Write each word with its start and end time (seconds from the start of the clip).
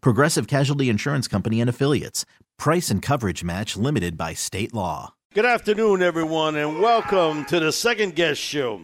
Progressive 0.00 0.46
Casualty 0.46 0.88
Insurance 0.88 1.28
Company 1.28 1.60
and 1.60 1.70
Affiliates. 1.70 2.24
Price 2.58 2.90
and 2.90 3.02
coverage 3.02 3.44
match 3.44 3.76
limited 3.76 4.16
by 4.16 4.34
state 4.34 4.72
law. 4.74 5.14
Good 5.34 5.44
afternoon, 5.44 6.02
everyone, 6.02 6.56
and 6.56 6.80
welcome 6.80 7.44
to 7.46 7.60
the 7.60 7.70
second 7.70 8.14
guess 8.14 8.38
show. 8.38 8.82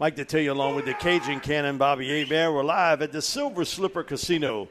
I'd 0.00 0.16
to 0.16 0.24
tell 0.24 0.40
you, 0.40 0.52
along 0.52 0.76
with 0.76 0.86
the 0.86 0.94
Cajun 0.94 1.40
Cannon 1.40 1.78
Bobby 1.78 2.08
Hebert, 2.08 2.54
we're 2.54 2.64
live 2.64 3.02
at 3.02 3.12
the 3.12 3.22
Silver 3.22 3.64
Slipper 3.64 4.02
Casino, 4.02 4.68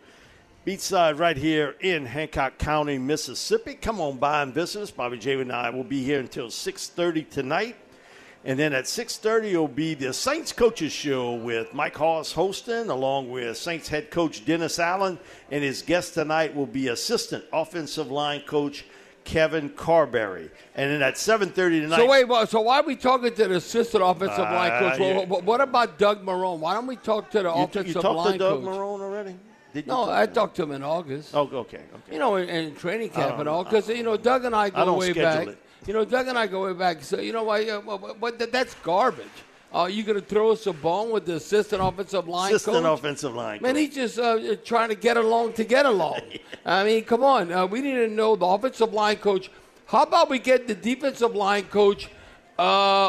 beachside 0.66 1.20
right 1.20 1.38
here 1.38 1.76
in 1.82 2.06
Hancock 2.06 2.58
County, 2.58 2.98
Mississippi. 2.98 3.76
Come 3.76 4.02
on 4.02 4.18
by 4.18 4.42
and 4.44 4.54
visit 4.54 4.82
us. 4.82 4.92
Bobby 4.92 5.18
J 5.18 5.40
and 5.40 5.52
I 5.52 5.70
will 5.70 5.84
be 5.84 6.04
here 6.04 6.20
until 6.20 6.48
6.30 6.48 7.30
tonight. 7.30 7.76
And 8.46 8.58
then 8.58 8.74
at 8.74 8.86
6.30 8.86 9.54
will 9.56 9.68
be 9.68 9.96
the 9.96 10.14
Saints 10.14 10.54
Coaches 10.54 10.94
Show 10.94 11.34
with 11.36 11.74
Mike 11.74 11.98
Hoss 11.98 12.32
hosting, 12.32 12.90
along 12.90 13.30
with 13.30 13.58
Saints 13.58 13.90
head 13.90 14.12
coach 14.12 14.46
Dennis 14.46 14.80
Allen. 14.80 15.20
And 15.52 15.62
his 15.64 15.82
guest 15.82 16.14
tonight 16.14 16.56
will 16.56 16.66
be 16.66 16.88
assistant 16.88 17.44
offensive 17.52 18.10
line 18.10 18.42
coach 18.42 18.86
Kevin 19.26 19.70
Carberry. 19.70 20.50
And 20.76 20.90
then 20.90 21.02
at 21.02 21.16
7.30 21.16 21.54
tonight. 21.54 21.98
So 21.98 22.08
wait, 22.10 22.26
well, 22.30 22.48
so 22.48 22.62
why 22.62 22.80
are 22.80 22.84
we 22.84 22.96
talking 22.96 23.34
to 23.34 23.48
the 23.50 23.56
assistant 23.58 24.04
offensive 24.06 24.40
Uh, 24.40 24.54
line 24.54 24.80
coach? 24.80 25.00
Well, 25.00 25.10
yeah. 25.10 25.26
what 25.26 25.60
about 25.60 25.98
Doug 25.98 26.24
Marrone? 26.26 26.60
Why 26.60 26.74
don't 26.74 26.88
we 26.88 26.96
talk 26.96 27.30
to 27.32 27.44
the 27.44 27.50
you, 27.50 27.56
offensive 27.64 27.88
you 27.88 27.94
talked 28.02 28.18
line 28.18 28.32
to 28.34 28.38
Doug 28.40 28.64
coach? 28.64 28.74
Marone 28.74 29.02
already? 29.02 29.36
Did 29.74 29.86
you 29.86 29.92
No, 29.92 30.10
I 30.10 30.26
talked 30.26 30.56
to 30.56 30.64
him 30.64 30.72
in 30.72 30.82
August. 30.82 31.32
Oh, 31.36 31.42
okay, 31.42 31.78
okay. 31.78 32.14
You 32.14 32.18
know, 32.20 32.38
in, 32.38 32.50
in 32.50 32.76
training 32.76 33.10
camp 33.10 33.38
and 33.38 33.48
all, 33.50 33.66
because 33.66 33.90
you 33.90 34.02
know 34.02 34.18
Doug 34.18 34.46
and 34.46 34.56
I 34.56 34.70
go 34.70 34.86
don't 34.86 34.98
way 34.98 35.14
back. 35.14 35.48
it. 35.48 35.60
You 35.86 35.94
know, 35.94 36.06
Doug 36.06 36.28
and 36.28 36.38
I 36.38 36.48
go 36.48 36.66
way 36.66 36.74
back. 36.74 37.04
So 37.04 37.20
you 37.20 37.32
know 37.34 37.44
why? 37.44 37.68
Uh, 37.70 38.14
but 38.20 38.52
that's 38.52 38.76
garbage. 38.76 39.26
Are 39.72 39.90
you 39.90 40.02
going 40.04 40.20
to 40.20 40.26
throw 40.26 40.52
us 40.52 40.66
a 40.66 40.74
bone 40.74 41.12
with 41.12 41.26
the 41.28 41.36
assistant 41.36 41.82
offensive 41.84 42.28
line 42.28 42.50
Assistant 42.54 42.84
coach? 42.84 43.00
offensive 43.00 43.36
line 43.36 43.60
Man, 43.62 43.76
coach. 43.76 43.82
he's 43.82 43.96
just 43.96 44.18
uh, 44.20 44.56
trying 44.66 44.90
to 44.90 44.96
get 44.96 45.16
along 45.16 45.54
to 45.54 45.64
get 45.64 45.86
along. 45.86 46.22
I 46.66 46.84
mean, 46.84 47.04
come 47.04 47.24
on. 47.24 47.52
Uh, 47.52 47.68
we 47.68 47.82
need 47.82 47.94
to 47.94 48.08
know 48.08 48.36
the 48.36 48.48
offensive 48.48 48.94
line 48.94 49.18
coach. 49.18 49.52
How 49.86 50.04
about 50.04 50.28
we 50.30 50.40
get 50.40 50.68
the 50.68 50.74
defensive 50.74 51.36
line 51.36 51.66
coach 51.66 52.10
uh, 52.58 52.64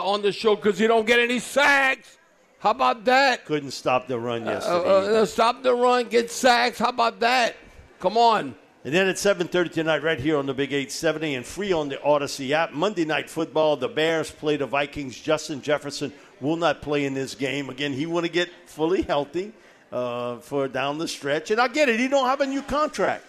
on 0.05 0.21
the 0.21 0.33
show 0.33 0.55
because 0.55 0.79
you 0.79 0.87
don't 0.87 1.07
get 1.07 1.19
any 1.19 1.39
sacks? 1.39 2.19
How 2.59 2.73
about 2.73 3.07
that? 3.07 3.47
Couldn't 3.47 3.71
stop 3.71 4.07
the 4.07 4.19
run 4.21 4.47
Uh, 4.47 4.53
yesterday. 4.53 5.19
uh, 5.21 5.25
stop 5.25 5.63
the 5.63 5.75
run, 5.75 6.09
get 6.11 6.31
sacks. 6.31 6.79
How 6.79 6.91
about 6.91 7.21
that? 7.21 7.57
Come 8.01 8.19
on. 8.19 8.55
And 8.83 8.95
then 8.95 9.09
at 9.09 9.17
7:30 9.17 9.73
tonight, 9.73 10.03
right 10.03 10.19
here 10.19 10.39
on 10.39 10.47
the 10.47 10.55
Big 10.55 10.73
870 10.73 11.35
and 11.35 11.45
free 11.45 11.71
on 11.71 11.91
the 11.91 12.03
Odyssey 12.03 12.55
app, 12.55 12.73
Monday 12.73 13.05
Night 13.05 13.29
Football. 13.29 13.77
The 13.77 13.89
Bears 13.89 14.31
play 14.31 14.57
the 14.57 14.65
Vikings. 14.65 15.21
Justin 15.21 15.61
Jefferson 15.61 16.13
will 16.41 16.57
not 16.57 16.81
play 16.81 17.05
in 17.05 17.13
this 17.13 17.35
game 17.35 17.69
again. 17.69 17.93
He 17.93 18.07
want 18.07 18.25
to 18.25 18.33
get 18.33 18.49
fully 18.65 19.03
healthy 19.03 19.53
uh, 19.93 20.39
for 20.39 20.67
down 20.67 20.97
the 20.97 21.07
stretch. 21.07 21.51
And 21.51 21.61
I 21.61 21.69
get 21.69 21.91
it. 21.91 22.01
He 22.01 22.09
don't 22.09 22.27
have 22.27 22.41
a 22.41 22.47
new 22.47 22.63
contract. 22.63 23.25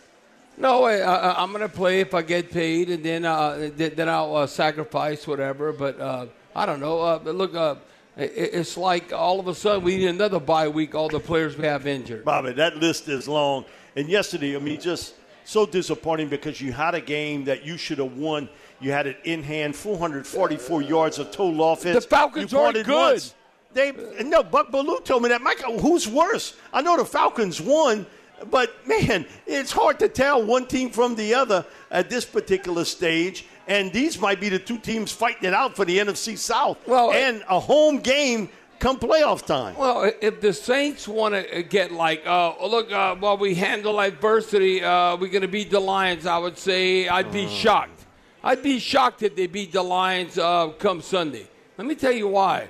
No, 0.57 0.83
I, 0.83 0.99
I, 0.99 1.43
I'm 1.43 1.51
going 1.51 1.67
to 1.67 1.69
play 1.69 1.99
if 1.99 2.13
I 2.13 2.21
get 2.21 2.51
paid, 2.51 2.89
and 2.89 3.03
then 3.03 3.25
uh, 3.25 3.71
th- 3.77 3.95
then 3.95 4.07
I'll 4.07 4.35
uh, 4.35 4.47
sacrifice 4.47 5.27
whatever. 5.27 5.73
But 5.73 5.99
uh, 5.99 6.27
I 6.55 6.65
don't 6.65 6.79
know. 6.79 7.01
Uh, 7.01 7.19
but 7.19 7.35
look, 7.35 7.55
uh, 7.55 7.75
it, 8.15 8.31
it's 8.53 8.77
like 8.77 9.11
all 9.11 9.39
of 9.41 9.47
a 9.47 9.55
sudden 9.55 9.83
we 9.83 9.97
need 9.97 10.07
another 10.07 10.39
bye 10.39 10.69
week. 10.69 10.95
All 10.95 11.09
the 11.09 11.19
players 11.19 11.57
we 11.57 11.65
have 11.65 11.87
injured. 11.87 12.23
Bobby, 12.23 12.53
that 12.53 12.77
list 12.77 13.09
is 13.09 13.27
long. 13.27 13.65
And 13.97 14.07
yesterday, 14.07 14.55
I 14.55 14.59
mean, 14.59 14.79
just 14.79 15.15
so 15.45 15.65
disappointing 15.65 16.29
because 16.29 16.61
you 16.61 16.71
had 16.71 16.95
a 16.95 17.01
game 17.01 17.45
that 17.45 17.65
you 17.65 17.77
should 17.77 17.97
have 17.97 18.17
won. 18.17 18.49
You 18.79 18.91
had 18.91 19.07
it 19.07 19.17
in 19.23 19.43
hand, 19.43 19.75
444 19.75 20.81
yards 20.81 21.19
of 21.19 21.31
total 21.31 21.71
offense. 21.71 22.03
The 22.03 22.09
Falcons 22.09 22.51
punted 22.51 22.85
good. 22.85 22.95
once. 22.95 23.35
They 23.73 23.93
no, 24.23 24.43
Buck 24.43 24.71
Baloo 24.71 24.99
told 25.01 25.23
me 25.23 25.29
that. 25.29 25.41
Michael, 25.41 25.79
who's 25.79 26.07
worse? 26.07 26.55
I 26.73 26.81
know 26.81 26.97
the 26.97 27.05
Falcons 27.05 27.61
won, 27.61 28.05
but 28.49 28.73
man, 28.85 29.25
it's 29.45 29.71
hard 29.71 29.99
to 29.99 30.09
tell 30.09 30.43
one 30.43 30.65
team 30.65 30.89
from 30.89 31.15
the 31.15 31.33
other 31.33 31.65
at 31.89 32.09
this 32.09 32.25
particular 32.25 32.83
stage. 32.85 33.45
And 33.67 33.93
these 33.93 34.19
might 34.19 34.41
be 34.41 34.49
the 34.49 34.59
two 34.59 34.77
teams 34.77 35.11
fighting 35.11 35.47
it 35.47 35.53
out 35.53 35.75
for 35.75 35.85
the 35.85 35.97
NFC 35.99 36.37
South. 36.37 36.77
Well, 36.87 37.11
and 37.11 37.43
a 37.47 37.59
home 37.59 37.99
game 37.99 38.49
come 38.81 38.99
playoff 38.99 39.45
time. 39.45 39.77
Well, 39.77 40.11
if 40.21 40.41
the 40.41 40.51
Saints 40.51 41.07
want 41.07 41.35
to 41.35 41.63
get 41.63 41.91
like, 41.91 42.23
uh, 42.25 42.53
look, 42.65 42.91
uh, 42.91 43.15
while 43.15 43.37
we 43.37 43.53
handle 43.53 44.01
adversity, 44.01 44.83
uh, 44.83 45.15
we're 45.15 45.29
going 45.29 45.43
to 45.43 45.47
beat 45.47 45.69
the 45.69 45.79
Lions. 45.79 46.25
I 46.25 46.39
would 46.39 46.57
say 46.57 47.07
I'd 47.07 47.31
be 47.31 47.47
shocked. 47.47 48.05
I'd 48.43 48.63
be 48.63 48.79
shocked 48.79 49.21
if 49.21 49.35
they 49.35 49.45
beat 49.45 49.71
the 49.71 49.83
Lions 49.83 50.37
uh, 50.37 50.69
come 50.79 51.01
Sunday. 51.01 51.47
Let 51.77 51.87
me 51.87 51.95
tell 51.95 52.11
you 52.11 52.27
why. 52.27 52.67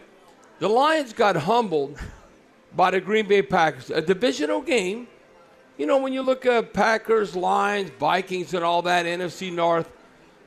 The 0.59 0.67
Lions 0.67 1.13
got 1.13 1.37
humbled 1.37 1.97
by 2.75 2.91
the 2.91 2.99
Green 2.99 3.27
Bay 3.27 3.41
Packers, 3.41 3.89
a 3.89 4.01
divisional 4.01 4.61
game. 4.61 5.07
You 5.77 5.85
know, 5.87 5.97
when 5.97 6.11
you 6.13 6.21
look 6.21 6.45
at 6.45 6.73
Packers, 6.73 7.35
Lions, 7.35 7.89
Vikings, 7.99 8.53
and 8.53 8.63
all 8.63 8.81
that, 8.83 9.05
NFC 9.05 9.51
North. 9.51 9.89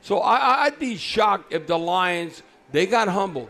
So 0.01 0.19
I, 0.19 0.65
I'd 0.65 0.77
be 0.77 0.95
shocked 0.95 1.51
if 1.51 1.65
the 1.65 1.77
Lions 1.77 2.43
they 2.71 2.85
got 2.85 3.07
humbled 3.07 3.49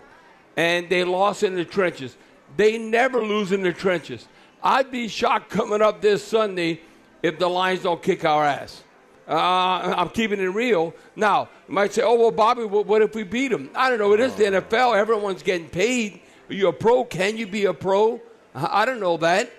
and 0.58 0.90
they 0.90 1.04
lost 1.04 1.44
in 1.44 1.56
the 1.56 1.66
trenches. 1.66 2.16
They 2.58 2.78
never 2.78 3.22
lose 3.22 3.52
in 3.52 3.64
the 3.64 3.74
trenches. 3.74 4.28
I'd 4.64 4.90
be 4.92 5.08
shocked 5.08 5.50
coming 5.50 5.82
up 5.82 6.02
this 6.02 6.24
Sunday 6.26 6.82
if 7.22 7.38
the 7.38 7.48
Lions 7.48 7.84
don't 7.84 8.02
kick 8.02 8.26
our 8.26 8.44
ass. 8.44 8.84
Uh, 9.28 9.96
I'm 9.98 10.10
keeping 10.10 10.40
it 10.40 10.46
real. 10.46 10.94
Now, 11.16 11.50
you 11.68 11.74
might 11.74 11.94
say, 11.94 12.04
oh, 12.04 12.16
well, 12.16 12.32
Bobby, 12.32 12.64
what, 12.64 13.02
if 13.02 13.16
we 13.16 13.24
beat 13.24 13.50
them? 13.50 13.70
I 13.76 13.90
don't 13.90 14.00
know. 14.00 14.14
It 14.14 14.20
is 14.20 14.36
the 14.36 14.44
NFL. 14.44 14.96
Everyone's 14.96 15.42
getting 15.42 15.68
paid. 15.68 16.22
Are 16.50 16.54
you 16.54 16.68
a 16.68 16.74
pro? 16.74 17.04
Can 17.04 17.38
you 17.38 17.48
be 17.48 17.66
a 17.66 17.74
pro? 17.74 18.22
I 18.54 18.86
don't 18.86 19.00
know 19.00 19.18
that. 19.18 19.52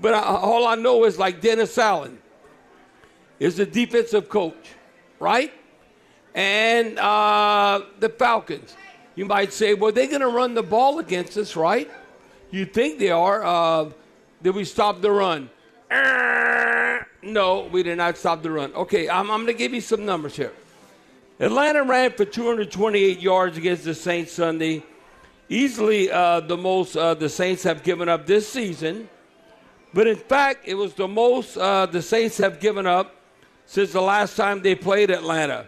But 0.00 0.14
I, 0.14 0.22
all 0.22 0.66
I 0.66 0.76
know 0.76 1.04
is 1.04 1.18
like 1.18 1.40
Dennis 1.40 1.76
Allen 1.76 2.18
is 3.40 3.56
the 3.56 3.66
defensive 3.66 4.28
coach, 4.28 4.70
right? 5.18 5.52
And 6.34 6.98
uh, 6.98 7.82
the 7.98 8.08
Falcons. 8.08 8.76
You 9.18 9.24
might 9.24 9.52
say, 9.52 9.74
well, 9.74 9.90
they're 9.90 10.06
going 10.06 10.20
to 10.20 10.28
run 10.28 10.54
the 10.54 10.62
ball 10.62 11.00
against 11.00 11.36
us, 11.36 11.56
right? 11.56 11.90
You 12.52 12.64
think 12.64 13.00
they 13.00 13.10
are. 13.10 13.44
Uh, 13.44 13.90
did 14.40 14.54
we 14.54 14.64
stop 14.64 15.00
the 15.00 15.10
run? 15.10 15.50
Uh, 15.90 17.00
No, 17.24 17.62
we 17.72 17.82
did 17.82 17.98
not 17.98 18.16
stop 18.16 18.44
the 18.44 18.50
run. 18.52 18.72
Okay, 18.74 19.08
I'm, 19.08 19.28
I'm 19.28 19.38
going 19.38 19.48
to 19.48 19.54
give 19.54 19.74
you 19.74 19.80
some 19.80 20.06
numbers 20.06 20.36
here. 20.36 20.52
Atlanta 21.40 21.82
ran 21.82 22.12
for 22.12 22.24
228 22.24 23.18
yards 23.18 23.58
against 23.58 23.82
the 23.82 23.92
Saints 23.92 24.30
Sunday. 24.30 24.84
Easily 25.48 26.12
uh, 26.12 26.38
the 26.38 26.56
most 26.56 26.96
uh, 26.96 27.14
the 27.14 27.28
Saints 27.28 27.64
have 27.64 27.82
given 27.82 28.08
up 28.08 28.24
this 28.24 28.48
season. 28.48 29.08
But 29.92 30.06
in 30.06 30.14
fact, 30.14 30.68
it 30.68 30.74
was 30.74 30.94
the 30.94 31.08
most 31.08 31.56
uh, 31.56 31.86
the 31.86 32.02
Saints 32.02 32.38
have 32.38 32.60
given 32.60 32.86
up 32.86 33.16
since 33.66 33.90
the 33.90 34.00
last 34.00 34.36
time 34.36 34.62
they 34.62 34.76
played 34.76 35.10
Atlanta. 35.10 35.66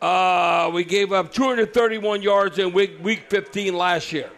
Uh, 0.00 0.70
we 0.74 0.84
gave 0.84 1.12
up 1.12 1.32
231 1.32 2.22
yards 2.22 2.58
in 2.58 2.72
week, 2.72 2.98
week 3.02 3.24
15 3.28 3.74
last 3.74 4.12
year. 4.12 4.30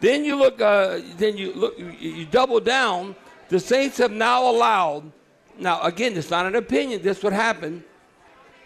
Then 0.00 0.24
you 0.24 0.36
look, 0.36 0.60
uh, 0.60 1.00
then 1.16 1.36
you 1.36 1.52
look, 1.52 1.78
you, 1.78 2.24
double 2.26 2.60
down. 2.60 3.16
The 3.48 3.60
Saints 3.60 3.98
have 3.98 4.12
now 4.12 4.48
allowed. 4.48 5.10
Now 5.58 5.82
again, 5.82 6.16
it's 6.16 6.30
not 6.30 6.46
an 6.46 6.54
opinion. 6.54 7.02
This 7.02 7.22
what 7.22 7.32
happened. 7.32 7.82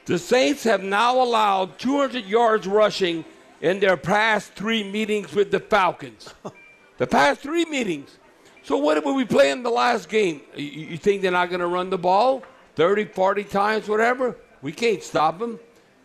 The 0.05 0.19
Saints 0.19 0.65
have 0.65 0.83
now 0.83 1.21
allowed 1.23 1.79
200 1.79 2.25
yards 2.25 2.67
rushing 2.67 3.25
in 3.63 3.81
their 3.81 3.97
past 3.97 4.53
three 4.53 4.85
meetings 4.85 5.35
with 5.35 5.51
the 5.51 5.61
Falcons. 5.61 6.35
the 6.99 7.07
past 7.07 7.41
three 7.41 7.65
meetings. 7.65 8.19
So 8.63 8.77
what 8.77 8.95
did 8.95 9.05
we 9.05 9.25
play 9.25 9.51
in 9.51 9.63
the 9.63 9.71
last 9.71 10.09
game? 10.09 10.43
You, 10.55 10.65
you 10.65 10.97
think 10.99 11.23
they're 11.23 11.33
not 11.33 11.49
going 11.49 11.61
to 11.61 11.67
run 11.67 11.91
the 11.91 11.99
ball 11.99 12.43
30, 12.77 13.07
40 13.07 13.45
times, 13.45 13.89
whatever? 13.89 14.37
We 14.65 14.73
can't 14.73 15.03
stop 15.03 15.43
him. 15.43 15.61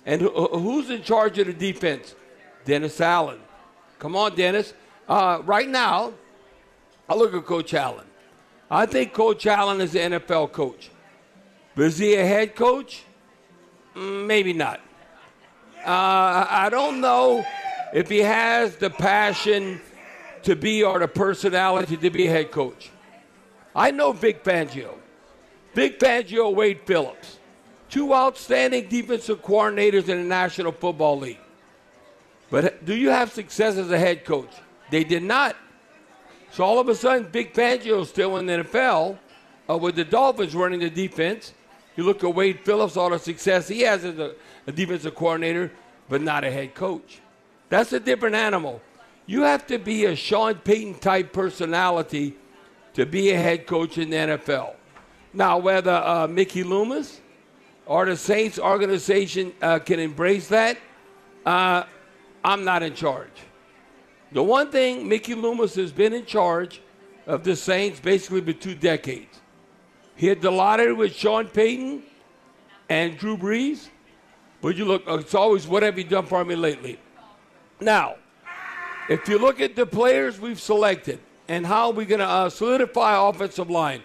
And 0.05 0.21
who's 0.21 0.89
in 0.89 1.01
charge 1.01 1.39
of 1.39 1.47
the 1.47 1.53
defense? 1.53 2.13
Dennis 2.65 2.99
Allen. 2.99 3.39
Come 3.99 4.17
on, 4.17 4.35
Dennis. 4.35 4.73
Uh, 5.07 5.41
right 5.45 5.67
now, 5.67 6.11
I 7.07 7.15
look 7.15 7.33
at 7.33 7.45
Coach 7.45 7.73
Allen. 7.73 8.05
I 8.69 8.85
think 8.85 9.13
Coach 9.13 9.47
Allen 9.47 9.79
is 9.79 9.95
an 9.95 10.11
NFL 10.11 10.51
coach. 10.51 10.91
Is 11.77 11.97
he 11.97 12.15
a 12.15 12.25
head 12.25 12.53
coach? 12.53 13.03
Mm, 13.95 14.27
maybe 14.27 14.51
not. 14.51 14.81
Uh, 15.77 16.45
I 16.49 16.67
don't 16.69 16.99
know 16.99 17.45
if 17.93 18.09
he 18.09 18.19
has 18.19 18.75
the 18.75 18.89
passion 18.89 19.79
to 20.43 20.57
be 20.57 20.83
or 20.83 20.99
the 20.99 21.07
personality 21.07 21.95
to 21.95 22.09
be 22.09 22.27
a 22.27 22.29
head 22.29 22.51
coach. 22.51 22.91
I 23.73 23.91
know 23.91 24.11
Vic 24.11 24.43
Fangio. 24.43 24.95
Vic 25.73 25.97
Fangio, 25.97 26.53
Wade 26.53 26.81
Phillips. 26.85 27.38
Two 27.89 28.13
outstanding 28.13 28.87
defensive 28.87 29.41
coordinators 29.41 30.07
in 30.09 30.17
the 30.17 30.27
National 30.27 30.71
Football 30.71 31.19
League. 31.19 31.39
But 32.49 32.85
do 32.85 32.95
you 32.95 33.09
have 33.09 33.31
success 33.31 33.77
as 33.77 33.91
a 33.91 33.97
head 33.97 34.25
coach? 34.25 34.51
They 34.91 35.03
did 35.03 35.23
not. 35.23 35.55
So 36.51 36.63
all 36.63 36.79
of 36.79 36.89
a 36.89 36.95
sudden, 36.95 37.27
Vic 37.27 37.53
Fangio 37.53 38.01
is 38.01 38.09
still 38.09 38.37
in 38.37 38.45
the 38.45 38.63
NFL 38.63 39.17
uh, 39.69 39.77
with 39.77 39.95
the 39.95 40.05
Dolphins 40.05 40.55
running 40.55 40.79
the 40.79 40.89
defense. 40.89 41.53
You 41.95 42.03
look 42.03 42.23
at 42.23 42.33
Wade 42.33 42.59
Phillips, 42.61 42.97
all 42.97 43.09
the 43.09 43.19
success 43.19 43.67
he 43.67 43.81
has 43.81 44.03
as 44.05 44.17
a, 44.17 44.33
a 44.65 44.71
defensive 44.71 45.15
coordinator, 45.15 45.71
but 46.07 46.21
not 46.21 46.43
a 46.43 46.51
head 46.51 46.73
coach. 46.73 47.19
That's 47.69 47.93
a 47.93 47.99
different 47.99 48.35
animal. 48.35 48.81
You 49.25 49.41
have 49.43 49.67
to 49.67 49.77
be 49.77 50.05
a 50.05 50.15
Sean 50.15 50.55
Payton 50.55 50.95
type 50.95 51.33
personality 51.33 52.35
to 52.93 53.05
be 53.05 53.29
a 53.31 53.37
head 53.37 53.67
coach 53.67 53.97
in 53.97 54.09
the 54.09 54.15
NFL. 54.15 54.73
Now, 55.33 55.59
whether 55.59 55.91
uh, 55.91 56.27
Mickey 56.27 56.63
Loomis 56.63 57.21
or 57.89 58.05
the 58.05 58.15
Saints 58.15 58.59
organization 58.59 59.51
uh, 59.63 59.79
can 59.79 59.99
embrace 59.99 60.47
that, 60.49 60.77
uh, 61.43 61.83
I'm 62.45 62.63
not 62.63 62.83
in 62.83 62.93
charge. 62.93 63.31
The 64.31 64.43
one 64.43 64.71
thing 64.71 65.09
Mickey 65.09 65.33
Loomis 65.33 65.73
has 65.73 65.91
been 65.91 66.13
in 66.13 66.23
charge 66.25 66.81
of 67.25 67.43
the 67.43 67.55
Saints 67.55 67.99
basically 67.99 68.41
for 68.41 68.53
two 68.53 68.75
decades. 68.75 69.39
He 70.15 70.27
had 70.27 70.39
the 70.39 70.51
lottery 70.51 70.93
with 70.93 71.15
Sean 71.15 71.47
Payton 71.47 72.03
and 72.89 73.17
Drew 73.17 73.35
Brees, 73.35 73.87
but 74.61 74.75
you 74.75 74.85
look, 74.85 75.03
it's 75.07 75.33
always 75.33 75.67
what 75.67 75.81
have 75.81 75.97
you 75.97 76.03
done 76.03 76.27
for 76.27 76.45
me 76.45 76.55
lately? 76.55 76.99
Now, 77.81 78.17
if 79.09 79.27
you 79.27 79.39
look 79.39 79.59
at 79.59 79.75
the 79.75 79.87
players 79.87 80.39
we've 80.39 80.61
selected 80.61 81.19
and 81.47 81.65
how 81.65 81.89
we're 81.89 82.05
going 82.05 82.19
to 82.19 82.27
uh, 82.27 82.49
solidify 82.51 83.29
offensive 83.29 83.71
line, 83.71 84.03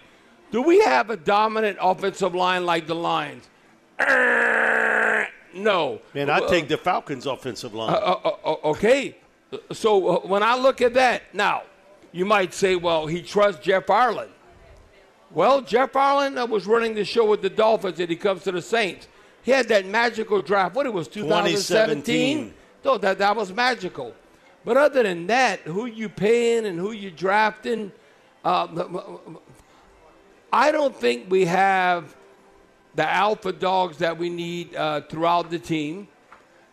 do 0.49 0.63
we 0.63 0.79
have 0.79 1.11
a 1.11 1.17
dominant 1.17 1.77
offensive 1.79 2.33
line 2.33 2.65
like 2.65 2.87
the 2.87 2.95
Lions? 2.95 3.47
Uh, 3.99 5.25
no. 5.53 6.01
Man, 6.13 6.29
I 6.29 6.39
take 6.47 6.67
the 6.67 6.77
Falcons' 6.77 7.25
offensive 7.25 7.73
line. 7.73 7.93
Uh, 7.93 8.19
uh, 8.23 8.35
uh 8.45 8.69
okay. 8.69 9.17
So 9.71 10.17
uh, 10.17 10.19
when 10.27 10.43
I 10.43 10.57
look 10.57 10.81
at 10.81 10.93
that, 10.95 11.33
now, 11.33 11.63
you 12.11 12.25
might 12.25 12.53
say, 12.53 12.75
well, 12.75 13.07
he 13.07 13.21
trusts 13.21 13.63
Jeff 13.63 13.89
Ireland. 13.89 14.31
Well, 15.31 15.61
Jeff 15.61 15.95
Ireland 15.95 16.39
uh, 16.39 16.47
was 16.49 16.65
running 16.65 16.95
the 16.95 17.03
show 17.03 17.29
with 17.29 17.41
the 17.41 17.49
Dolphins 17.49 17.99
and 17.99 18.09
he 18.09 18.15
comes 18.15 18.43
to 18.43 18.51
the 18.51 18.61
Saints. 18.61 19.07
He 19.43 19.51
had 19.51 19.67
that 19.67 19.85
magical 19.85 20.41
draft. 20.41 20.75
What 20.75 20.85
it 20.85 20.93
was, 20.93 21.07
2017? 21.07 22.53
No, 22.83 22.97
that, 22.97 23.17
that 23.17 23.35
was 23.35 23.51
magical. 23.51 24.13
But 24.63 24.77
other 24.77 25.03
than 25.03 25.27
that, 25.27 25.59
who 25.61 25.85
you 25.85 26.09
paying 26.09 26.65
and 26.65 26.79
who 26.79 26.91
you 26.91 27.11
drafting, 27.11 27.91
uh, 28.43 28.67
I 30.51 30.71
don't 30.71 30.95
think 30.95 31.29
we 31.29 31.45
have 31.45 32.15
the 32.95 33.09
alpha 33.09 33.51
dogs 33.51 33.97
that 33.97 34.17
we 34.17 34.29
need 34.29 34.75
uh, 34.75 35.01
throughout 35.01 35.49
the 35.49 35.59
team. 35.59 36.07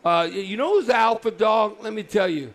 Uh, 0.04 0.28
you 0.30 0.56
know 0.56 0.74
who's 0.74 0.86
the 0.86 0.96
alpha 0.96 1.30
dog? 1.30 1.78
Let 1.82 1.92
me 1.92 2.02
tell 2.02 2.28
you. 2.28 2.54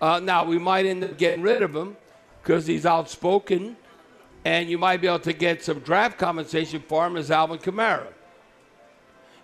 Uh, 0.00 0.20
now, 0.20 0.44
we 0.44 0.58
might 0.58 0.86
end 0.86 1.04
up 1.04 1.16
getting 1.16 1.42
rid 1.42 1.62
of 1.62 1.74
him 1.74 1.96
because 2.42 2.66
he's 2.66 2.84
outspoken, 2.84 3.76
and 4.44 4.68
you 4.68 4.78
might 4.78 5.00
be 5.00 5.06
able 5.06 5.18
to 5.20 5.32
get 5.32 5.62
some 5.62 5.80
draft 5.80 6.18
compensation 6.18 6.82
for 6.86 7.06
him 7.06 7.16
as 7.16 7.30
Alvin 7.30 7.58
Kamara. 7.58 8.08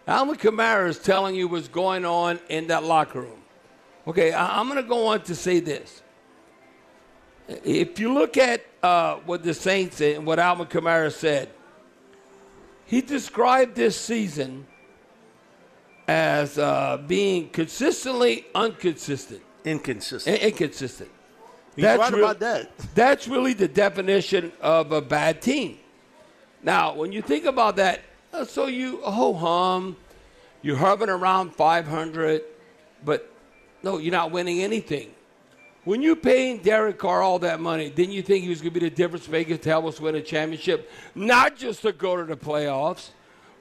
Alvin 0.07 0.37
Kamara 0.37 0.89
is 0.89 0.99
telling 0.99 1.35
you 1.35 1.49
what's 1.49 1.69
going 1.69 2.05
on 2.05 2.39
in 2.49 2.67
that 2.67 2.85
locker 2.85 3.23
room. 3.23 3.43
Okay, 4.07 4.33
I- 4.33 4.61
am 4.61 4.69
going 4.69 4.83
to 4.83 4.89
go 4.89 5.07
on 5.07 5.23
to 5.23 5.35
say 5.35 5.61
this. 5.61 6.03
If 7.49 7.99
you 7.99 8.13
look 8.13 8.37
at 8.37 8.65
uh, 8.83 9.17
what 9.27 9.43
the 9.43 9.55
Saints 9.55 10.01
and 10.01 10.27
what 10.27 10.39
Alvin 10.39 10.67
Kamara 10.67 11.13
said, 11.13 11.51
he 12.93 13.01
described 13.01 13.75
this 13.75 13.99
season 13.99 14.67
as 16.07 16.59
uh, 16.59 17.03
being 17.07 17.49
consistently 17.49 18.45
inconsistent. 18.55 19.41
Inconsistent. 19.65 20.39
inconsistent. 20.43 21.09
He's 21.75 21.85
that's 21.85 21.99
right 21.99 22.13
re- 22.13 22.21
about 22.21 22.41
that. 22.41 22.71
That's 22.95 23.27
really 23.27 23.55
the 23.55 23.67
definition 23.67 24.53
of 24.61 24.93
a 24.93 25.01
bad 25.01 25.41
team. 25.41 25.79
Now, 26.63 26.95
when 26.95 27.13
you 27.13 27.23
think 27.23 27.47
about 27.47 27.77
that, 27.77 28.03
uh, 28.31 28.45
so 28.45 28.67
you 28.67 28.99
ho 28.99 29.33
hum, 29.33 29.97
you're 30.61 30.77
hovering 30.77 31.09
around 31.09 31.55
500, 31.55 32.43
but 33.07 33.33
no, 33.83 33.97
you're 33.97 34.13
not 34.13 34.33
winning 34.33 34.61
anything. 34.61 35.13
When 35.85 36.01
you're 36.01 36.15
paying 36.15 36.59
Derek 36.59 36.99
Carr 36.99 37.23
all 37.23 37.41
that 37.41 37.61
money, 37.61 37.91
didn't 37.91 38.13
you 38.13 38.23
think 38.23 38.45
he 38.45 38.49
was 38.49 38.61
going 38.61 38.73
to 38.73 38.81
be 38.81 38.89
the 38.89 38.95
difference 38.95 39.29
maker 39.29 39.57
to 39.57 39.69
help 39.69 39.87
us 39.87 40.01
win 40.01 40.15
a 40.15 40.23
championship? 40.23 40.91
Not 41.15 41.57
just 41.57 41.83
to 41.83 41.93
go 41.93 42.17
to 42.17 42.25
the 42.25 42.37
playoffs, 42.37 43.11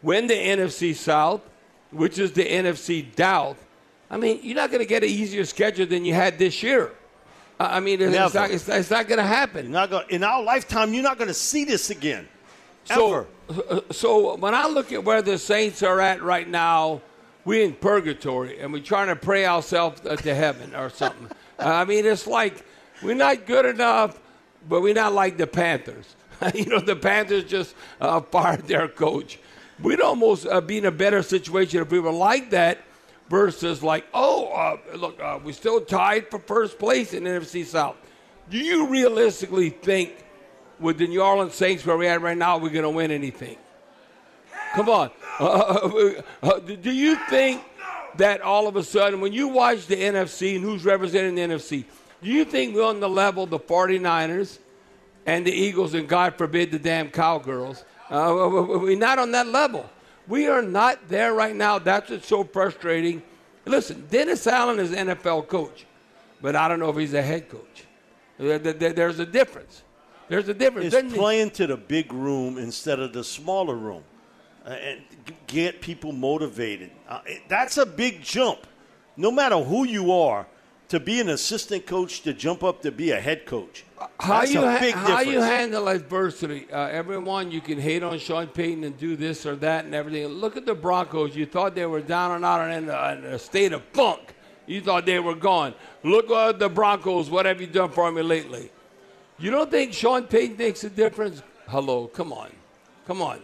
win 0.04 0.28
the 0.28 0.36
NFC 0.36 0.94
South, 0.96 1.42
which 1.90 2.20
is 2.20 2.32
the 2.32 2.46
NFC 2.46 3.18
South, 3.18 3.58
I 4.12 4.18
mean, 4.18 4.42
you're 4.44 4.56
not 4.56 4.70
going 4.70 4.82
to 4.82 4.86
get 4.86 5.04
an 5.04 5.10
easier 5.10 5.46
schedule 5.46 5.86
than 5.86 6.04
you 6.04 6.14
had 6.14 6.38
this 6.38 6.62
year. 6.62 6.92
I 7.58 7.80
mean, 7.80 8.02
it's 8.02 8.12
Never. 8.12 8.40
not, 8.40 8.52
it's, 8.52 8.68
it's 8.68 8.90
not 8.90 9.08
going 9.08 9.20
to 9.20 9.26
happen. 9.26 9.72
Not 9.72 9.90
gonna, 9.90 10.06
in 10.10 10.24
our 10.24 10.44
lifetime, 10.44 10.94
you're 10.94 11.04
not 11.04 11.18
going 11.18 11.30
to 11.30 11.34
see 11.34 11.64
this 11.64 11.90
again. 11.90 12.28
Ever. 12.90 13.26
So, 13.50 13.84
so 13.92 14.36
when 14.36 14.54
I 14.54 14.68
look 14.68 14.92
at 14.92 15.04
where 15.04 15.22
the 15.22 15.38
Saints 15.38 15.82
are 15.82 16.02
at 16.02 16.22
right 16.22 16.48
now, 16.48 17.02
we're 17.46 17.64
in 17.64 17.74
purgatory 17.74 18.60
and 18.60 18.74
we're 18.74 18.84
trying 18.84 19.08
to 19.08 19.16
pray 19.16 19.46
ourselves 19.46 20.02
to 20.02 20.36
heaven 20.36 20.76
or 20.76 20.90
something. 20.90 21.30
I 21.62 21.86
mean, 21.86 22.06
it's 22.06 22.28
like 22.28 22.66
we're 23.04 23.16
not 23.16 23.46
good 23.46 23.66
enough, 23.66 24.20
but 24.68 24.82
we're 24.82 24.94
not 24.94 25.14
like 25.14 25.38
the 25.38 25.48
Panthers. 25.48 26.16
you 26.54 26.66
know, 26.66 26.80
the 26.80 26.96
Panthers 26.96 27.44
just 27.46 27.76
uh, 28.00 28.22
fired 28.22 28.68
their 28.68 28.88
coach. 28.88 29.40
We'd 29.82 30.02
almost 30.02 30.46
uh, 30.46 30.62
be 30.62 30.78
in 30.78 30.86
a 30.86 30.92
better 30.92 31.24
situation 31.24 31.82
if 31.82 31.92
we 31.92 32.00
were 32.00 32.12
like 32.12 32.52
that 32.52 32.80
versus 33.30 33.82
like, 33.82 34.06
oh, 34.14 34.48
uh, 34.48 34.98
look, 34.98 35.20
uh, 35.20 35.40
we're 35.44 35.54
still 35.54 35.82
tied 35.82 36.30
for 36.30 36.40
first 36.40 36.78
place 36.78 37.14
in 37.14 37.24
NFC 37.24 37.66
South. 37.66 37.96
Do 38.50 38.58
you 38.58 38.88
realistically 38.88 39.70
think 39.70 40.26
with 40.80 40.98
the 40.98 41.08
New 41.08 41.22
Orleans 41.22 41.56
Saints 41.56 41.86
where 41.86 41.98
we're 41.98 42.12
at 42.12 42.22
right 42.22 42.38
now, 42.38 42.58
we're 42.58 42.70
going 42.70 42.84
to 42.84 42.90
win 42.90 43.12
anything? 43.12 43.58
Come 44.74 44.90
on. 44.90 45.12
Uh, 45.40 45.44
uh, 45.44 46.22
uh, 46.44 46.60
do 46.60 46.92
you 46.92 47.16
think 47.28 47.64
that 48.18 48.42
all 48.42 48.68
of 48.68 48.76
a 48.76 48.84
sudden, 48.84 49.22
when 49.22 49.34
you 49.34 49.48
watch 49.48 49.88
the 49.88 49.96
NFC 49.96 50.56
and 50.56 50.64
who's 50.64 50.84
representing 50.84 51.36
the 51.36 51.42
NFC, 51.42 51.86
do 52.22 52.30
you 52.30 52.46
think 52.46 52.76
we're 52.76 52.86
on 52.86 53.00
the 53.00 53.10
level 53.10 53.44
of 53.44 53.50
the 53.50 53.60
49ers 53.60 54.60
and 55.26 55.46
the 55.46 55.52
Eagles 55.52 55.94
and 55.94 56.08
God 56.08 56.36
forbid 56.36 56.72
the 56.72 56.80
damn 56.80 57.10
Cowgirls? 57.10 57.84
Uh, 58.10 58.50
we're 58.82 58.98
not 58.98 59.20
on 59.20 59.32
that 59.32 59.48
level. 59.48 59.90
We 60.28 60.48
are 60.48 60.62
not 60.62 61.08
there 61.10 61.34
right 61.34 61.56
now. 61.56 61.80
That's 61.80 62.10
what's 62.10 62.28
so 62.28 62.44
frustrating. 62.44 63.24
Listen, 63.66 64.06
Dennis 64.10 64.46
Allen 64.48 64.80
is 64.80 64.92
an 64.92 65.08
NFL 65.08 65.48
coach, 65.48 65.86
but 66.42 66.56
I 66.56 66.68
don't 66.68 66.80
know 66.80 66.90
if 66.90 66.98
he's 66.98 67.14
a 67.14 67.22
head 67.22 67.50
coach. 67.50 67.86
Uh, 68.40 68.58
there's 68.58 69.20
a 69.20 69.26
difference. 69.26 69.84
There's 70.28 70.48
a 70.48 70.54
difference. 70.54 70.94
It's 70.94 71.14
playing 71.14 71.52
to 71.52 71.68
the 71.68 71.78
big 71.78 72.12
room 72.14 72.58
instead 72.58 73.00
of 73.00 73.14
the 73.14 73.24
smaller 73.24 73.76
room 73.76 74.04
uh, 74.66 74.70
and 74.70 75.02
get 75.48 75.82
people 75.82 76.12
motivated. 76.12 76.92
Uh, 77.08 77.22
that's 77.48 77.78
a 77.78 77.86
big 77.86 78.22
jump. 78.22 78.68
No 79.18 79.32
matter 79.32 79.58
who 79.58 79.86
you 79.86 80.12
are, 80.12 80.48
to 80.92 81.00
be 81.00 81.22
an 81.22 81.30
assistant 81.30 81.86
coach 81.86 82.22
to 82.22 82.34
jump 82.34 82.66
up 82.66 82.82
to 82.82 82.92
be 82.92 83.12
a 83.12 83.20
head 83.20 83.46
coach. 83.46 83.86
How 84.20 84.44
you 84.44 84.60
ha- 84.60 84.92
how 84.94 85.22
you 85.22 85.40
handle 85.40 85.88
adversity? 85.88 86.68
Uh, 86.70 86.88
everyone, 86.88 87.50
you 87.50 87.62
can 87.62 87.80
hate 87.80 88.04
on 88.04 88.20
Sean 88.20 88.48
Payton 88.48 88.84
and 88.84 88.98
do 88.98 89.16
this 89.16 89.46
or 89.46 89.56
that 89.56 89.86
and 89.86 89.96
everything. 89.96 90.28
Look 90.28 90.58
at 90.58 90.66
the 90.66 90.76
Broncos. 90.76 91.34
You 91.34 91.46
thought 91.46 91.76
they 91.76 91.86
were 91.86 92.02
down 92.02 92.32
and 92.32 92.44
out 92.44 92.60
and 92.60 92.90
in 92.90 92.90
a, 92.94 93.14
in 93.14 93.34
a 93.34 93.40
state 93.40 93.72
of 93.72 93.84
funk. 93.94 94.36
You 94.68 94.82
thought 94.82 95.06
they 95.06 95.20
were 95.20 95.36
gone. 95.36 95.76
Look 96.04 96.30
at 96.30 96.60
the 96.60 96.68
Broncos. 96.68 97.30
What 97.30 97.46
have 97.46 97.62
you 97.62 97.68
done 97.68 97.92
for 97.92 98.12
me 98.12 98.22
lately? 98.22 98.70
You 99.40 99.50
don't 99.50 99.72
think 99.72 99.94
Sean 99.94 100.24
Payton 100.26 100.58
makes 100.58 100.84
a 100.84 100.90
difference? 100.90 101.42
Hello, 101.68 102.08
come 102.08 102.34
on, 102.34 102.52
come 103.08 103.22
on. 103.22 103.40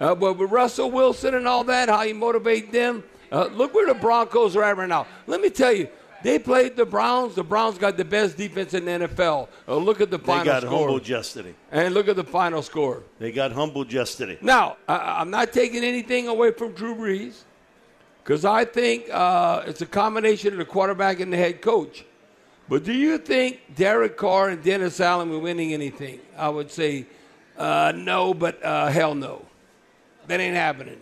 Uh, 0.00 0.14
but 0.14 0.38
with 0.38 0.50
Russell 0.50 0.90
Wilson 0.90 1.34
and 1.34 1.46
all 1.46 1.62
that, 1.64 1.88
how 1.88 2.02
you 2.02 2.14
motivate 2.14 2.72
them? 2.72 3.04
Uh, 3.30 3.46
look 3.46 3.74
where 3.74 3.86
the 3.86 3.94
Broncos 3.94 4.56
are 4.56 4.64
at 4.64 4.76
right 4.76 4.88
now. 4.88 5.06
Let 5.26 5.40
me 5.40 5.50
tell 5.50 5.72
you, 5.72 5.88
they 6.22 6.38
played 6.38 6.76
the 6.76 6.84
Browns. 6.84 7.34
The 7.34 7.44
Browns 7.44 7.78
got 7.78 7.96
the 7.96 8.04
best 8.04 8.36
defense 8.36 8.74
in 8.74 8.84
the 8.84 9.06
NFL. 9.06 9.48
Uh, 9.68 9.76
look 9.76 10.00
at 10.00 10.10
the 10.10 10.18
final 10.18 10.44
score. 10.44 10.44
They 10.44 10.50
got 10.50 10.62
score. 10.62 10.78
humbled 10.78 11.08
yesterday. 11.08 11.54
And 11.70 11.94
look 11.94 12.08
at 12.08 12.16
the 12.16 12.24
final 12.24 12.62
score. 12.62 13.02
They 13.18 13.30
got 13.30 13.52
humbled 13.52 13.92
yesterday. 13.92 14.38
Now, 14.40 14.76
I, 14.88 15.20
am 15.20 15.30
not 15.30 15.52
taking 15.52 15.84
anything 15.84 16.28
away 16.28 16.50
from 16.52 16.72
Drew 16.72 16.94
Brees. 16.94 17.42
because 18.22 18.44
I 18.44 18.64
think 18.64 19.08
uh, 19.12 19.62
it's 19.66 19.80
a 19.82 19.86
combination 19.86 20.52
of 20.52 20.58
the 20.58 20.64
quarterback 20.64 21.20
and 21.20 21.32
the 21.32 21.36
head 21.36 21.62
coach. 21.62 22.04
But 22.68 22.84
do 22.84 22.92
you 22.92 23.18
think 23.18 23.74
Derek 23.74 24.16
Carr 24.16 24.50
and 24.50 24.62
Dennis 24.62 25.00
Allen 25.00 25.30
were 25.30 25.40
winning 25.40 25.72
anything? 25.72 26.20
I 26.36 26.48
would 26.48 26.70
say 26.70 27.06
uh, 27.56 27.92
no, 27.94 28.32
but 28.32 28.64
uh, 28.64 28.88
hell 28.88 29.14
no. 29.14 29.44
That 30.30 30.38
ain't 30.38 30.54
happening. 30.54 31.00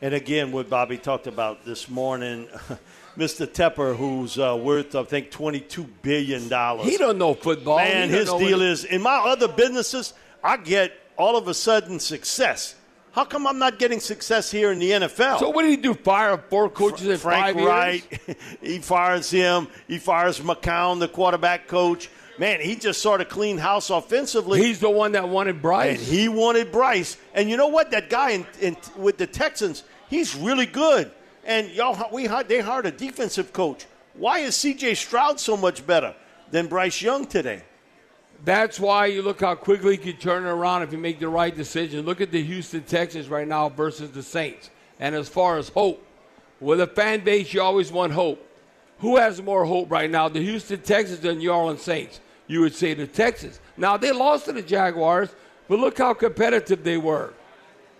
And 0.00 0.14
again, 0.14 0.52
what 0.52 0.70
Bobby 0.70 0.96
talked 0.96 1.26
about 1.26 1.64
this 1.64 1.88
morning, 1.88 2.46
Mr. 3.18 3.44
Tepper, 3.44 3.96
who's 3.96 4.38
uh, 4.38 4.56
worth 4.62 4.94
I 4.94 5.02
think 5.02 5.32
twenty 5.32 5.58
two 5.58 5.82
billion 6.02 6.48
dollars. 6.48 6.86
He 6.86 6.96
don't 6.96 7.18
know 7.18 7.34
football. 7.34 7.78
Man, 7.78 8.10
his 8.10 8.32
deal 8.32 8.62
is 8.62 8.84
in 8.84 9.02
my 9.02 9.16
other 9.16 9.48
businesses, 9.48 10.14
I 10.44 10.56
get 10.56 10.92
all 11.18 11.36
of 11.36 11.48
a 11.48 11.54
sudden 11.54 11.98
success. 11.98 12.76
How 13.10 13.24
come 13.24 13.44
I'm 13.48 13.58
not 13.58 13.80
getting 13.80 13.98
success 13.98 14.52
here 14.52 14.70
in 14.70 14.78
the 14.78 14.92
NFL? 14.92 15.40
So 15.40 15.50
what 15.50 15.62
did 15.62 15.72
he 15.72 15.76
do? 15.76 15.92
Fire 15.94 16.38
four 16.48 16.70
coaches 16.70 17.08
in 17.08 17.18
Frank 17.18 17.44
five 17.44 17.56
years? 17.56 17.68
Reich, 17.68 18.38
he 18.62 18.78
fires 18.78 19.28
him. 19.28 19.66
He 19.88 19.98
fires 19.98 20.38
McCown, 20.38 21.00
the 21.00 21.08
quarterback 21.08 21.66
coach. 21.66 22.08
Man, 22.40 22.62
he 22.62 22.74
just 22.74 23.02
sort 23.02 23.20
of 23.20 23.28
cleaned 23.28 23.60
house 23.60 23.90
offensively. 23.90 24.62
He's 24.62 24.80
the 24.80 24.88
one 24.88 25.12
that 25.12 25.28
wanted 25.28 25.56
and 25.56 25.62
Bryce. 25.62 26.00
he 26.00 26.26
wanted 26.26 26.72
Bryce. 26.72 27.18
And 27.34 27.50
you 27.50 27.58
know 27.58 27.66
what? 27.66 27.90
That 27.90 28.08
guy 28.08 28.30
in, 28.30 28.46
in, 28.62 28.76
with 28.96 29.18
the 29.18 29.26
Texans, 29.26 29.84
he's 30.08 30.34
really 30.34 30.64
good. 30.64 31.10
And 31.44 31.68
y'all, 31.68 32.08
we 32.10 32.26
they 32.44 32.60
hired 32.60 32.86
a 32.86 32.92
defensive 32.92 33.52
coach. 33.52 33.84
Why 34.14 34.38
is 34.38 34.56
C.J. 34.56 34.94
Stroud 34.94 35.38
so 35.38 35.54
much 35.54 35.86
better 35.86 36.14
than 36.50 36.66
Bryce 36.66 37.02
Young 37.02 37.26
today? 37.26 37.62
That's 38.42 38.80
why 38.80 39.04
you 39.04 39.20
look 39.20 39.40
how 39.42 39.54
quickly 39.54 39.92
you 39.92 39.98
can 39.98 40.16
turn 40.16 40.46
it 40.46 40.48
around 40.48 40.80
if 40.80 40.92
you 40.92 40.98
make 40.98 41.18
the 41.18 41.28
right 41.28 41.54
decision. 41.54 42.06
Look 42.06 42.22
at 42.22 42.30
the 42.30 42.42
Houston 42.42 42.84
Texans 42.84 43.28
right 43.28 43.46
now 43.46 43.68
versus 43.68 44.12
the 44.12 44.22
Saints. 44.22 44.70
And 44.98 45.14
as 45.14 45.28
far 45.28 45.58
as 45.58 45.68
hope, 45.68 46.02
with 46.58 46.80
a 46.80 46.86
fan 46.86 47.22
base, 47.22 47.52
you 47.52 47.60
always 47.60 47.92
want 47.92 48.14
hope. 48.14 48.46
Who 49.00 49.18
has 49.18 49.42
more 49.42 49.66
hope 49.66 49.90
right 49.90 50.10
now, 50.10 50.30
the 50.30 50.40
Houston 50.40 50.80
Texans 50.80 51.18
or 51.18 51.34
the 51.34 51.34
New 51.34 51.52
Orleans 51.52 51.82
Saints? 51.82 52.18
You 52.50 52.62
would 52.62 52.74
say 52.74 52.96
to 52.96 53.06
Texas. 53.06 53.60
Now, 53.76 53.96
they 53.96 54.10
lost 54.10 54.46
to 54.46 54.52
the 54.52 54.60
Jaguars, 54.62 55.28
but 55.68 55.78
look 55.78 55.96
how 55.98 56.14
competitive 56.14 56.82
they 56.82 56.96
were. 56.96 57.32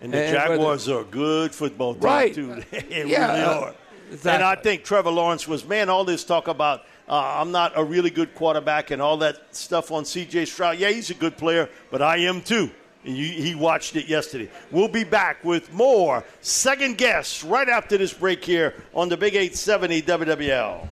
And 0.01 0.13
the 0.13 0.19
And 0.19 0.35
whether- 0.35 0.49
Jaguars 0.57 0.89
are 0.89 1.03
a 1.03 1.05
good 1.05 1.55
football 1.55 1.95
team, 1.95 2.03
Right. 2.03 2.35
too. 2.35 2.61
They 2.73 3.05
Yeah, 3.07 3.31
really 3.33 3.45
uh, 3.45 3.61
are. 3.61 3.75
exactly. 4.11 4.31
And 4.33 4.43
I 4.43 4.57
think 4.57 4.83
Trevor 4.83 5.13
Lawrence 5.13 5.47
was, 5.47 5.65
man, 5.65 5.89
all 5.89 6.05
this 6.05 6.25
talk 6.25 6.49
about 6.49 6.81
uh, 7.09 7.39
I'm 7.41 7.53
not 7.53 7.73
a 7.77 7.85
really 7.85 8.11
good 8.11 8.35
quarterback 8.35 8.91
and 8.91 9.01
all 9.01 9.17
that 9.19 9.37
stuff 9.55 9.93
on 9.93 10.05
C.J. 10.05 10.45
Stroud. 10.47 10.79
Yeah, 10.79 10.91
he's 10.91 11.11
a 11.11 11.15
good 11.15 11.37
player, 11.37 11.69
but 11.93 12.03
I 12.03 12.17
am 12.19 12.41
too. 12.43 12.71
And 13.05 13.17
you, 13.17 13.27
he 13.27 13.55
watched 13.55 13.95
it 13.97 14.07
yesterday. 14.07 14.49
We'll 14.73 14.89
be 14.89 15.05
back 15.05 15.45
with 15.45 15.73
more 15.73 16.25
second 16.41 16.99
guess 16.99 17.45
right 17.45 17.69
after 17.69 17.97
this 17.99 18.13
break 18.13 18.45
here 18.45 18.75
on 18.95 19.09
the 19.09 19.17
Big 19.17 19.35
870 19.37 20.03
WWL. 20.03 20.89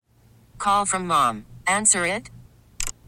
Call 0.58 0.84
from 0.84 1.06
mom. 1.06 1.44
Answer 1.66 2.04
it. 2.06 2.28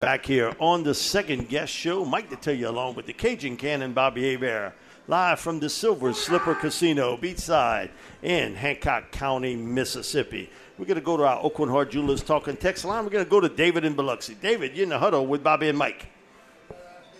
Back 0.00 0.24
here 0.24 0.54
on 0.58 0.82
the 0.82 0.94
second 0.94 1.50
guess 1.50 1.68
show, 1.68 2.06
Mike 2.06 2.30
Detillier 2.30 2.68
along 2.68 2.94
with 2.94 3.04
the 3.04 3.12
Cajun 3.12 3.58
Cannon 3.58 3.92
Bobby 3.92 4.32
Hebert, 4.32 4.72
live 5.06 5.38
from 5.38 5.60
the 5.60 5.68
Silver 5.68 6.14
Slipper 6.14 6.54
Casino, 6.54 7.18
beachside 7.18 7.90
in 8.22 8.54
Hancock 8.54 9.10
County, 9.10 9.54
Mississippi. 9.56 10.48
We're 10.78 10.86
going 10.86 10.94
to 10.94 11.02
go 11.02 11.18
to 11.18 11.24
our 11.24 11.42
Aucoin 11.42 11.70
Hart 11.70 11.90
Jewelers 11.90 12.22
talking 12.22 12.56
text 12.56 12.86
line. 12.86 13.04
We're 13.04 13.10
going 13.10 13.26
to 13.26 13.30
go 13.30 13.40
to 13.40 13.50
David 13.50 13.84
in 13.84 13.92
Biloxi. 13.92 14.38
David, 14.40 14.74
you're 14.74 14.84
in 14.84 14.88
the 14.88 14.98
huddle 14.98 15.26
with 15.26 15.44
Bobby 15.44 15.68
and 15.68 15.76
Mike. 15.76 16.06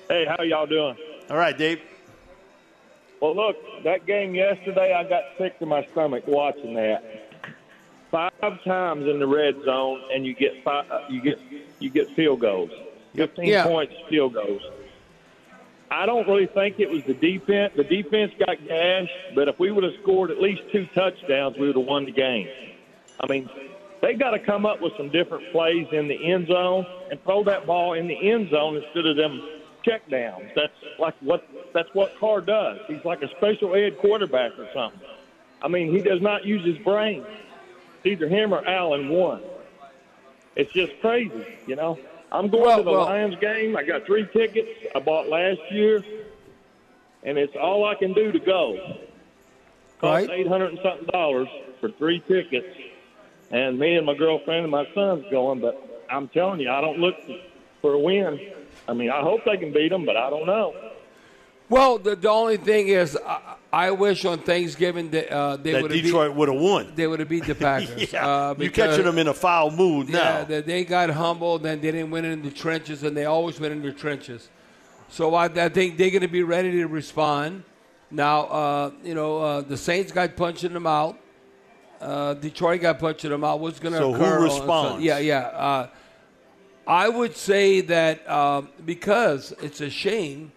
Hey, 0.08 0.24
how 0.24 0.42
y'all 0.42 0.66
doing? 0.66 0.96
All 1.28 1.36
right, 1.36 1.58
Dave. 1.58 1.82
Well, 3.20 3.36
look, 3.36 3.56
that 3.84 4.06
game 4.06 4.34
yesterday, 4.34 4.94
I 4.94 5.06
got 5.06 5.24
sick 5.36 5.58
to 5.58 5.66
my 5.66 5.84
stomach 5.92 6.26
watching 6.26 6.72
that. 6.76 7.19
Five 8.10 8.64
times 8.64 9.06
in 9.06 9.20
the 9.20 9.26
red 9.26 9.54
zone, 9.64 10.00
and 10.12 10.26
you 10.26 10.34
get 10.34 10.62
five, 10.64 10.84
uh, 10.90 10.98
you 11.08 11.20
get 11.20 11.38
you 11.78 11.90
get 11.90 12.08
field 12.16 12.40
goals, 12.40 12.70
fifteen 13.14 13.46
Yeah. 13.46 13.64
points 13.64 13.94
field 14.08 14.34
goals. 14.34 14.62
I 15.92 16.06
don't 16.06 16.26
really 16.26 16.46
think 16.46 16.76
it 16.78 16.90
was 16.90 17.02
the 17.04 17.14
defense. 17.14 17.72
The 17.76 17.84
defense 17.84 18.32
got 18.38 18.56
gashed, 18.66 19.34
but 19.34 19.48
if 19.48 19.58
we 19.58 19.70
would 19.70 19.84
have 19.84 19.94
scored 20.02 20.30
at 20.30 20.40
least 20.40 20.62
two 20.72 20.86
touchdowns, 20.86 21.56
we 21.56 21.66
would 21.66 21.76
have 21.76 21.86
won 21.86 22.04
the 22.04 22.12
game. 22.12 22.48
I 23.20 23.26
mean, 23.26 23.48
they 24.00 24.14
got 24.14 24.30
to 24.30 24.38
come 24.38 24.66
up 24.66 24.80
with 24.80 24.92
some 24.96 25.10
different 25.10 25.50
plays 25.52 25.86
in 25.92 26.08
the 26.08 26.32
end 26.32 26.46
zone 26.48 26.86
and 27.10 27.22
throw 27.24 27.44
that 27.44 27.66
ball 27.66 27.94
in 27.94 28.06
the 28.06 28.30
end 28.30 28.50
zone 28.50 28.76
instead 28.76 29.06
of 29.06 29.16
them 29.16 29.42
check 29.84 30.08
downs. 30.08 30.44
That's 30.54 30.72
like 30.98 31.14
what 31.20 31.46
that's 31.72 31.88
what 31.92 32.14
Carr 32.18 32.40
does. 32.40 32.78
He's 32.86 33.04
like 33.04 33.22
a 33.22 33.28
special 33.36 33.74
ed 33.74 33.98
quarterback 33.98 34.52
or 34.58 34.66
something. 34.74 35.00
I 35.62 35.68
mean, 35.68 35.92
he 35.94 36.00
does 36.00 36.20
not 36.22 36.44
use 36.44 36.64
his 36.64 36.78
brain. 36.78 37.24
It's 38.02 38.06
either 38.06 38.28
him 38.28 38.54
or 38.54 38.66
Allen 38.66 39.10
one. 39.10 39.42
It's 40.56 40.72
just 40.72 40.98
crazy, 41.02 41.44
you 41.66 41.76
know. 41.76 41.98
I'm 42.32 42.48
going 42.48 42.62
Well, 42.64 42.78
to 42.78 42.82
the 42.84 42.90
well- 42.90 43.00
Lions 43.04 43.36
game. 43.36 43.76
I 43.76 43.82
got 43.82 44.06
three 44.06 44.26
tickets 44.32 44.68
I 44.94 45.00
bought 45.00 45.28
last 45.28 45.60
year, 45.70 46.02
and 47.24 47.36
it's 47.36 47.54
all 47.56 47.84
I 47.84 47.94
can 47.94 48.12
do 48.14 48.32
to 48.32 48.38
go. 48.38 48.78
Cost 50.00 50.28
Right. 50.28 50.30
eight 50.30 50.46
hundred 50.46 50.70
and 50.70 50.78
something 50.82 51.06
dollars 51.08 51.48
for 51.80 51.90
three 51.90 52.20
tickets, 52.20 52.74
and 53.50 53.78
me 53.78 53.96
and 53.96 54.06
my 54.06 54.14
girlfriend 54.14 54.62
and 54.62 54.70
my 54.70 54.86
son's 54.94 55.26
going. 55.30 55.60
But 55.60 56.06
I'm 56.08 56.28
telling 56.28 56.60
you, 56.60 56.70
I 56.70 56.80
don't 56.80 56.98
look 56.98 57.16
for 57.82 57.92
a 57.92 57.98
win. 57.98 58.40
I 58.88 58.94
mean, 58.94 59.10
I 59.10 59.20
hope 59.20 59.44
they 59.44 59.58
can 59.58 59.72
beat 59.72 59.90
them, 59.90 60.06
but 60.06 60.16
I 60.16 60.30
don't 60.30 60.46
know. 60.46 60.74
Well, 61.70 61.98
the, 61.98 62.16
the 62.16 62.28
only 62.28 62.56
thing 62.58 62.88
is, 62.88 63.16
I, 63.26 63.54
I 63.72 63.90
wish 63.92 64.24
on 64.24 64.40
Thanksgiving 64.40 65.10
that 65.12 65.30
uh, 65.32 65.56
they 65.56 65.72
That 65.72 65.82
would 65.82 65.92
have 65.92 66.02
Detroit 66.02 66.34
would 66.34 66.48
have 66.48 66.60
won. 66.60 66.92
they 66.96 67.06
would 67.06 67.20
have 67.20 67.28
beat 67.28 67.46
the 67.46 67.54
Packers. 67.66 68.12
Yeah, 68.12 68.26
uh, 68.26 68.54
You're 68.58 68.70
catching 68.72 69.04
them 69.04 69.16
in 69.18 69.28
a 69.28 69.34
foul 69.34 69.70
mood 69.70 70.08
now. 70.08 70.18
Yeah, 70.38 70.44
they, 70.44 70.60
they 70.62 70.84
got 70.84 71.08
humbled 71.10 71.64
and 71.64 71.80
they 71.80 71.92
didn't 71.92 72.10
win 72.10 72.24
in 72.24 72.42
the 72.42 72.50
trenches, 72.50 73.04
and 73.04 73.16
they 73.16 73.24
always 73.26 73.60
win 73.60 73.70
in 73.72 73.82
the 73.82 73.92
trenches. 73.92 74.48
So 75.08 75.34
I, 75.34 75.44
I 75.46 75.68
think 75.68 75.96
they're 75.96 76.10
going 76.10 76.22
to 76.22 76.28
be 76.28 76.42
ready 76.42 76.72
to 76.72 76.86
respond. 76.86 77.62
Now, 78.10 78.40
uh, 78.46 78.90
you 79.04 79.14
know, 79.14 79.38
uh, 79.38 79.60
the 79.60 79.76
Saints 79.76 80.10
got 80.10 80.34
punched 80.36 80.64
in 80.64 80.72
the 80.72 80.80
mouth. 80.80 81.14
Uh, 82.00 82.34
Detroit 82.34 82.80
got 82.80 82.98
punched 82.98 83.24
in 83.24 83.30
the 83.30 83.38
mouth. 83.38 83.60
What's 83.60 83.78
going 83.78 83.92
to 83.92 83.98
So 83.98 84.12
who 84.12 84.20
occur? 84.24 84.38
on- 84.38 84.42
responds? 84.44 85.04
yeah, 85.04 85.18
yeah. 85.18 85.38
Uh, 85.40 85.86
I 86.86 87.08
would 87.08 87.36
say 87.36 87.80
that 87.82 88.28
um, 88.28 88.70
because 88.84 89.52
it's 89.62 89.80
a 89.80 89.90
shame 89.90 90.50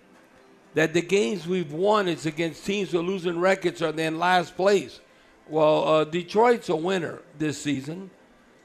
that 0.73 0.93
the 0.93 1.01
games 1.01 1.47
we've 1.47 1.71
won 1.71 2.07
is 2.07 2.25
against 2.25 2.65
teams 2.65 2.91
who 2.91 2.99
are 2.99 3.03
losing 3.03 3.39
records 3.39 3.81
or 3.81 3.91
they're 3.91 4.07
in 4.07 4.19
last 4.19 4.55
place. 4.55 4.99
Well, 5.47 5.87
uh, 5.87 6.03
Detroit's 6.05 6.69
a 6.69 6.75
winner 6.75 7.19
this 7.37 7.61
season. 7.61 8.09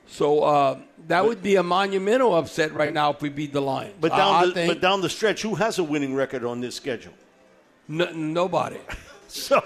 So 0.06 0.42
uh, 0.42 0.78
that 1.08 1.24
would 1.24 1.42
be 1.42 1.56
a 1.56 1.62
monumental 1.62 2.34
upset 2.34 2.72
right 2.72 2.94
now 2.94 3.10
if 3.10 3.20
we 3.20 3.28
beat 3.28 3.52
the 3.52 3.60
Lions. 3.60 3.94
But 4.00 4.10
down, 4.10 4.34
I 4.42 4.46
the, 4.46 4.52
think 4.52 4.72
but 4.72 4.80
down 4.80 5.02
the 5.02 5.10
stretch, 5.10 5.42
who 5.42 5.54
has 5.56 5.78
a 5.78 5.84
winning 5.84 6.14
record 6.14 6.44
on 6.44 6.60
this 6.60 6.74
schedule? 6.74 7.12
n- 7.88 8.32
nobody. 8.32 8.78
So, 9.30 9.62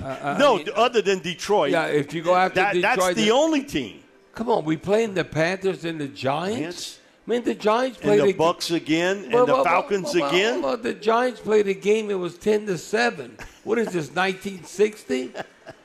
no, 0.00 0.64
other 0.74 1.02
than 1.02 1.18
Detroit. 1.18 1.72
Yeah, 1.72 1.88
if 1.88 2.14
you 2.14 2.22
go 2.22 2.34
after 2.34 2.60
that, 2.60 2.72
Detroit, 2.72 2.96
that's 2.96 3.14
the 3.16 3.32
only 3.32 3.62
team. 3.62 4.00
Come 4.34 4.48
on, 4.48 4.64
we 4.64 4.78
playing 4.78 5.12
the 5.12 5.24
Panthers 5.24 5.84
and 5.84 6.00
the 6.00 6.08
Giants. 6.08 7.00
I 7.26 7.30
mean, 7.30 7.42
the 7.42 7.54
Giants 7.54 7.98
And 7.98 8.04
played 8.06 8.20
the 8.20 8.24
a- 8.26 8.32
Bucks 8.34 8.70
again, 8.70 9.24
and 9.24 9.32
Well, 9.32 9.46
the 9.46 9.54
well, 9.54 9.64
Falcons 9.64 10.14
well, 10.14 10.28
again. 10.28 10.60
well, 10.62 10.76
the 10.76 10.92
Giants 10.94 11.40
played 11.40 11.66
a 11.68 11.74
game. 11.74 12.10
It 12.10 12.18
was 12.18 12.36
ten 12.36 12.66
to 12.66 12.76
seven. 12.76 13.36
What 13.64 13.78
is 13.78 13.86
this? 13.92 14.10
1960? 14.14 15.32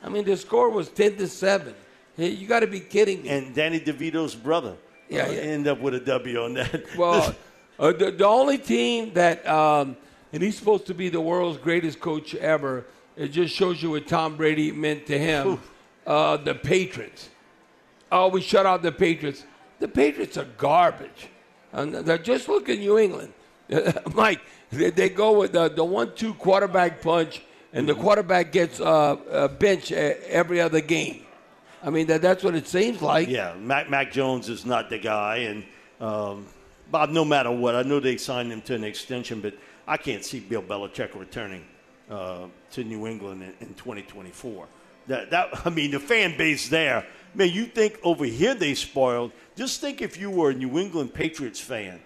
I 0.04 0.10
mean, 0.10 0.26
the 0.26 0.36
score 0.36 0.70
was 0.70 0.90
ten 0.90 1.16
to 1.18 1.28
seven. 1.28 1.74
Hey, 2.18 2.30
You 2.30 2.46
got 2.48 2.60
to 2.60 2.68
be 2.68 2.82
kidding 2.82 3.24
me. 3.24 3.30
and 3.30 3.56
Danny 3.56 3.80
DeVito's 3.80 4.36
brother 4.36 4.76
Yeah, 5.08 5.28
uh, 5.28 5.32
yeah. 5.32 5.40
end 5.40 5.68
up 5.68 5.80
with 5.80 5.96
a 5.96 6.00
W 6.02 6.44
on 6.44 6.54
that. 6.56 6.84
Well, 6.98 7.34
uh, 7.80 7.94
the, 7.94 8.12
the 8.12 8.26
only 8.26 8.58
team 8.58 9.14
that, 9.14 9.48
um, 9.48 9.96
and 10.34 10.44
he's 10.44 10.58
supposed 10.58 10.86
to 10.88 10.94
be 10.94 11.08
the 11.08 11.22
world's 11.22 11.58
greatest 11.58 12.02
coach 12.02 12.36
ever. 12.36 12.86
It 13.16 13.30
just 13.30 13.56
shows 13.56 13.82
you 13.82 13.92
what 13.92 14.08
Tom 14.08 14.36
Brady 14.36 14.74
meant 14.74 15.06
to 15.08 15.18
him. 15.18 15.62
Uh, 16.06 16.36
the 16.38 16.56
Patriots. 16.56 17.30
Oh, 18.12 18.28
we 18.28 18.42
shut 18.42 18.66
out 18.66 18.82
the 18.82 18.92
Patriots. 18.92 19.46
The 19.80 19.88
Patriots 19.88 20.38
are 20.38 20.48
garbage. 20.58 21.30
And 21.72 21.94
they're 21.94 22.18
just 22.18 22.48
look 22.48 22.70
at 22.70 22.80
New 22.80 22.98
England. 22.98 23.34
Mike, 24.16 24.42
they, 24.72 24.90
they 24.90 25.10
go 25.10 25.40
with 25.40 25.52
the, 25.52 25.70
the 25.70 25.84
one-two 25.84 26.34
quarterback 26.36 27.02
punch, 27.02 27.42
and 27.72 27.88
the 27.88 27.94
quarterback 27.94 28.52
gets 28.52 28.80
uh, 28.80 29.16
a 29.32 29.48
bench 29.48 29.92
uh, 29.92 30.14
every 30.28 30.60
other 30.60 30.82
game. 30.82 31.26
I 31.84 31.90
mean, 31.92 32.08
that, 32.08 32.22
that's 32.22 32.44
what 32.44 32.56
it 32.56 32.68
seems 32.68 33.02
like. 33.02 33.30
Yeah, 33.30 33.54
Mac, 33.56 33.90
Mac 33.90 34.12
Jones 34.12 34.50
is 34.50 34.66
not 34.66 34.90
the 34.90 34.98
guy. 34.98 35.38
And 35.38 35.64
um, 36.02 36.48
Bob, 36.92 37.10
no 37.10 37.24
matter 37.24 37.52
what, 37.52 37.76
I 37.76 37.84
know 37.84 38.00
they 38.00 38.18
signed 38.18 38.52
him 38.52 38.62
to 38.64 38.76
an 38.76 38.84
extension, 38.84 39.40
but 39.40 39.54
I 39.88 39.98
can't 39.98 40.26
see 40.26 40.40
Bill 40.40 40.62
Belichick 40.62 41.18
returning 41.18 41.64
uh, 42.10 42.48
to 42.72 42.84
New 42.84 43.08
England 43.08 43.44
in, 43.44 43.68
in 43.68 43.74
2024. 43.76 44.68
That, 45.08 45.32
that 45.32 45.50
I 45.66 45.70
mean, 45.70 45.92
the 45.92 46.00
fan 46.00 46.38
base 46.38 46.70
there, 46.70 47.06
man, 47.34 47.50
you 47.50 47.66
think 47.66 48.00
over 48.04 48.26
here 48.26 48.54
they 48.56 48.74
spoiled. 48.74 49.32
Just 49.56 49.82
think 49.82 50.02
if 50.02 50.18
you 50.18 50.30
were 50.30 50.52
a 50.52 50.54
New 50.54 50.80
England 50.80 51.14
Patriots 51.14 51.60
fan, 51.60 52.00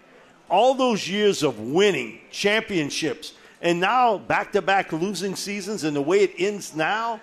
all 0.49 0.73
those 0.73 1.07
years 1.07 1.43
of 1.43 1.59
winning 1.59 2.19
championships, 2.31 3.33
and 3.61 3.79
now 3.79 4.17
back 4.17 4.51
to 4.53 4.61
back 4.61 4.91
losing 4.91 5.35
seasons, 5.35 5.83
and 5.83 5.95
the 5.95 6.01
way 6.01 6.19
it 6.19 6.33
ends 6.37 6.75
now. 6.75 7.19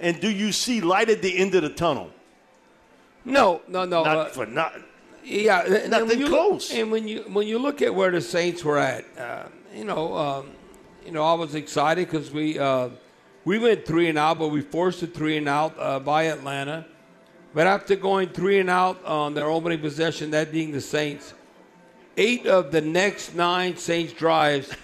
And 0.00 0.20
do 0.20 0.28
you 0.28 0.50
see 0.52 0.80
light 0.80 1.08
at 1.08 1.22
the 1.22 1.36
end 1.38 1.54
of 1.54 1.62
the 1.62 1.68
tunnel? 1.68 2.10
No, 3.24 3.62
no, 3.68 3.84
no. 3.84 4.04
Not 4.04 4.16
uh, 4.16 4.24
for 4.26 4.46
not. 4.46 4.74
Yeah, 5.22 5.62
and- 5.64 5.74
and 5.74 5.90
Nothing 5.90 6.08
when 6.08 6.18
you 6.18 6.26
close. 6.28 6.70
Look, 6.70 6.78
and 6.80 6.90
when 6.90 7.08
you 7.08 7.20
when 7.28 7.46
you 7.46 7.58
look 7.58 7.80
at 7.80 7.94
where 7.94 8.10
the 8.10 8.20
Saints 8.20 8.62
were 8.64 8.78
at, 8.78 9.04
uh, 9.18 9.44
you 9.74 9.84
know, 9.84 10.14
um, 10.16 10.50
you 11.06 11.12
know, 11.12 11.22
I 11.22 11.34
was 11.34 11.54
excited 11.54 12.06
because 12.08 12.30
we 12.30 12.58
uh, 12.58 12.90
we 13.44 13.58
went 13.58 13.86
three 13.86 14.08
and 14.08 14.18
out, 14.18 14.38
but 14.38 14.48
we 14.48 14.60
forced 14.60 15.02
a 15.02 15.06
three 15.06 15.36
and 15.36 15.48
out 15.48 15.74
uh, 15.78 16.00
by 16.00 16.24
Atlanta. 16.24 16.86
But 17.54 17.68
after 17.68 17.94
going 17.94 18.30
three 18.30 18.58
and 18.58 18.68
out 18.68 19.02
on 19.04 19.34
their 19.34 19.48
opening 19.48 19.78
possession, 19.78 20.32
that 20.32 20.50
being 20.50 20.72
the 20.72 20.80
Saints, 20.80 21.32
eight 22.16 22.46
of 22.46 22.72
the 22.72 22.80
next 22.80 23.34
nine 23.34 23.76
Saints 23.76 24.12
drives 24.12 24.74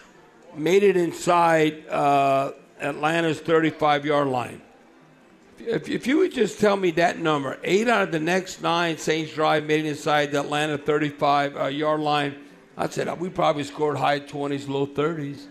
made 0.54 0.84
it 0.84 0.96
inside 0.96 1.86
uh, 1.88 2.52
Atlanta's 2.80 3.40
35 3.40 4.06
yard 4.06 4.28
line. 4.28 4.62
If, 5.58 5.88
if 5.88 6.06
you 6.06 6.18
would 6.18 6.32
just 6.32 6.58
tell 6.58 6.76
me 6.76 6.92
that 6.92 7.18
number, 7.18 7.58
eight 7.64 7.88
out 7.88 8.02
of 8.02 8.12
the 8.12 8.20
next 8.20 8.62
nine 8.62 8.96
Saints 8.96 9.34
drive 9.34 9.64
made 9.64 9.84
it 9.84 9.88
inside 9.88 10.30
the 10.30 10.40
Atlanta 10.40 10.78
35 10.78 11.56
uh, 11.56 11.64
yard 11.66 12.00
line, 12.00 12.36
I 12.76 12.88
said 12.88 13.08
uh, 13.08 13.16
we 13.18 13.28
probably 13.28 13.64
scored 13.64 13.98
high 13.98 14.20
20s, 14.20 14.68
low 14.68 14.86
30s. 14.86 15.46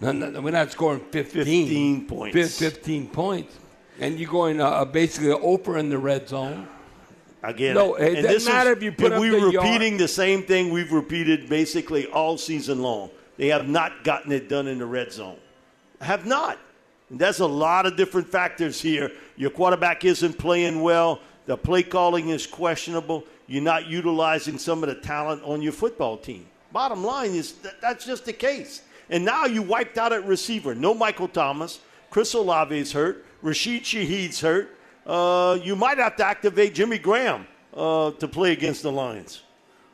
No, 0.00 0.12
no, 0.12 0.30
no, 0.30 0.40
we're 0.40 0.52
not 0.52 0.72
scoring 0.72 1.00
15. 1.10 1.44
15 1.44 2.06
points. 2.06 2.58
15 2.58 3.08
points. 3.08 3.58
And 4.00 4.18
you're 4.18 4.30
going 4.30 4.60
uh, 4.60 4.84
basically 4.84 5.28
Oprah 5.30 5.78
in 5.78 5.88
the 5.90 5.98
red 5.98 6.28
zone. 6.28 6.66
Again, 7.42 7.74
No, 7.74 7.94
it 7.96 8.06
and 8.06 8.14
doesn't 8.16 8.30
this 8.32 8.46
matter 8.46 8.70
is- 8.70 8.76
if 8.78 8.82
you 8.84 8.92
put 8.92 9.12
up 9.12 9.20
we're 9.20 9.32
the 9.32 9.50
yard. 9.52 9.54
repeating 9.66 9.96
the 9.96 10.08
same 10.08 10.42
thing 10.44 10.70
we've 10.70 10.92
repeated 10.92 11.48
basically 11.48 12.06
all 12.06 12.38
season 12.38 12.82
long. 12.82 13.10
They 13.36 13.48
have 13.48 13.68
not 13.68 14.04
gotten 14.04 14.30
it 14.30 14.48
done 14.48 14.68
in 14.68 14.78
the 14.78 14.86
red 14.86 15.12
zone. 15.12 15.36
Have 16.00 16.24
not. 16.24 16.58
And 17.10 17.18
that's 17.18 17.40
a 17.40 17.46
lot 17.46 17.84
of 17.84 17.96
different 17.96 18.28
factors 18.28 18.80
here. 18.80 19.10
Your 19.36 19.50
quarterback 19.50 20.04
isn't 20.04 20.38
playing 20.38 20.80
well. 20.82 21.20
The 21.46 21.56
play 21.56 21.82
calling 21.82 22.28
is 22.28 22.46
questionable. 22.46 23.24
You're 23.48 23.62
not 23.62 23.86
utilizing 23.86 24.56
some 24.58 24.84
of 24.84 24.88
the 24.88 24.94
talent 24.94 25.42
on 25.42 25.60
your 25.62 25.72
football 25.72 26.16
team. 26.16 26.46
Bottom 26.72 27.04
line 27.04 27.32
is 27.32 27.52
that 27.54 27.80
that's 27.80 28.06
just 28.06 28.24
the 28.24 28.32
case. 28.32 28.82
And 29.10 29.24
now 29.24 29.46
you 29.46 29.62
wiped 29.62 29.98
out 29.98 30.12
at 30.12 30.24
receiver. 30.26 30.74
No 30.76 30.94
Michael 30.94 31.28
Thomas. 31.28 31.80
Chris 32.10 32.32
Olave 32.34 32.78
is 32.78 32.92
hurt. 32.92 33.26
Rashid 33.42 33.82
Shaheed's 33.82 34.40
hurt. 34.40 34.76
Uh, 35.06 35.58
you 35.62 35.74
might 35.76 35.98
have 35.98 36.16
to 36.16 36.24
activate 36.24 36.74
Jimmy 36.74 36.98
Graham 36.98 37.46
uh, 37.74 38.12
to 38.12 38.28
play 38.28 38.52
against 38.52 38.82
the 38.82 38.92
Lions. 38.92 39.42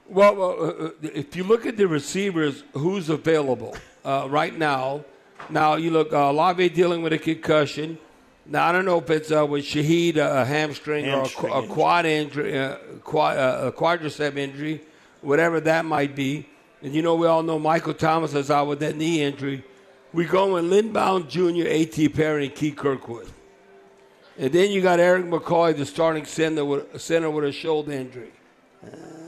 Well, 0.08 0.36
well 0.36 0.50
uh, 0.50 0.84
uh, 0.86 0.90
if 1.02 1.34
you 1.36 1.44
look 1.44 1.66
at 1.66 1.76
the 1.76 1.88
receivers, 1.88 2.64
who's 2.72 3.08
available 3.08 3.76
uh, 4.04 4.26
right 4.30 4.56
now? 4.56 5.04
Now 5.50 5.76
you 5.76 5.90
look, 5.90 6.12
uh, 6.12 6.30
Olave 6.30 6.68
dealing 6.70 7.02
with 7.02 7.12
a 7.12 7.18
concussion. 7.18 7.98
Now 8.46 8.68
I 8.68 8.72
don't 8.72 8.84
know 8.84 8.98
if 8.98 9.10
it's 9.10 9.30
uh, 9.30 9.46
with 9.46 9.64
Shaheed 9.64 10.16
uh, 10.16 10.40
a 10.40 10.44
hamstring, 10.44 11.04
Hamstring 11.04 11.52
or 11.52 11.62
a, 11.62 11.64
a 11.64 11.66
quad 11.66 12.06
injury, 12.06 12.58
uh, 12.58 12.76
quad, 13.04 13.36
uh, 13.36 13.66
a 13.66 13.72
quadricep 13.72 14.36
injury, 14.36 14.80
whatever 15.20 15.60
that 15.60 15.84
might 15.84 16.16
be. 16.16 16.46
And 16.82 16.94
you 16.94 17.02
know, 17.02 17.14
we 17.14 17.26
all 17.26 17.42
know 17.42 17.58
Michael 17.58 17.94
Thomas 17.94 18.34
is 18.34 18.50
out 18.50 18.66
with 18.66 18.80
that 18.80 18.96
knee 18.96 19.22
injury. 19.22 19.64
We 20.12 20.24
go 20.24 20.56
in 20.56 20.70
Lynn 20.70 20.92
Bowden 20.92 21.28
Jr., 21.28 21.66
A.T. 21.66 22.08
Perry, 22.10 22.46
and 22.46 22.54
Keith 22.54 22.76
Kirkwood. 22.76 23.28
And 24.38 24.52
then 24.52 24.70
you 24.70 24.80
got 24.80 25.00
Erik 25.00 25.26
McCoy, 25.26 25.76
the 25.76 25.84
starting 25.84 26.24
center 26.24 26.64
with, 26.64 27.00
center 27.00 27.28
with 27.28 27.44
a 27.44 27.50
shoulder 27.52 27.90
injury. 27.92 28.30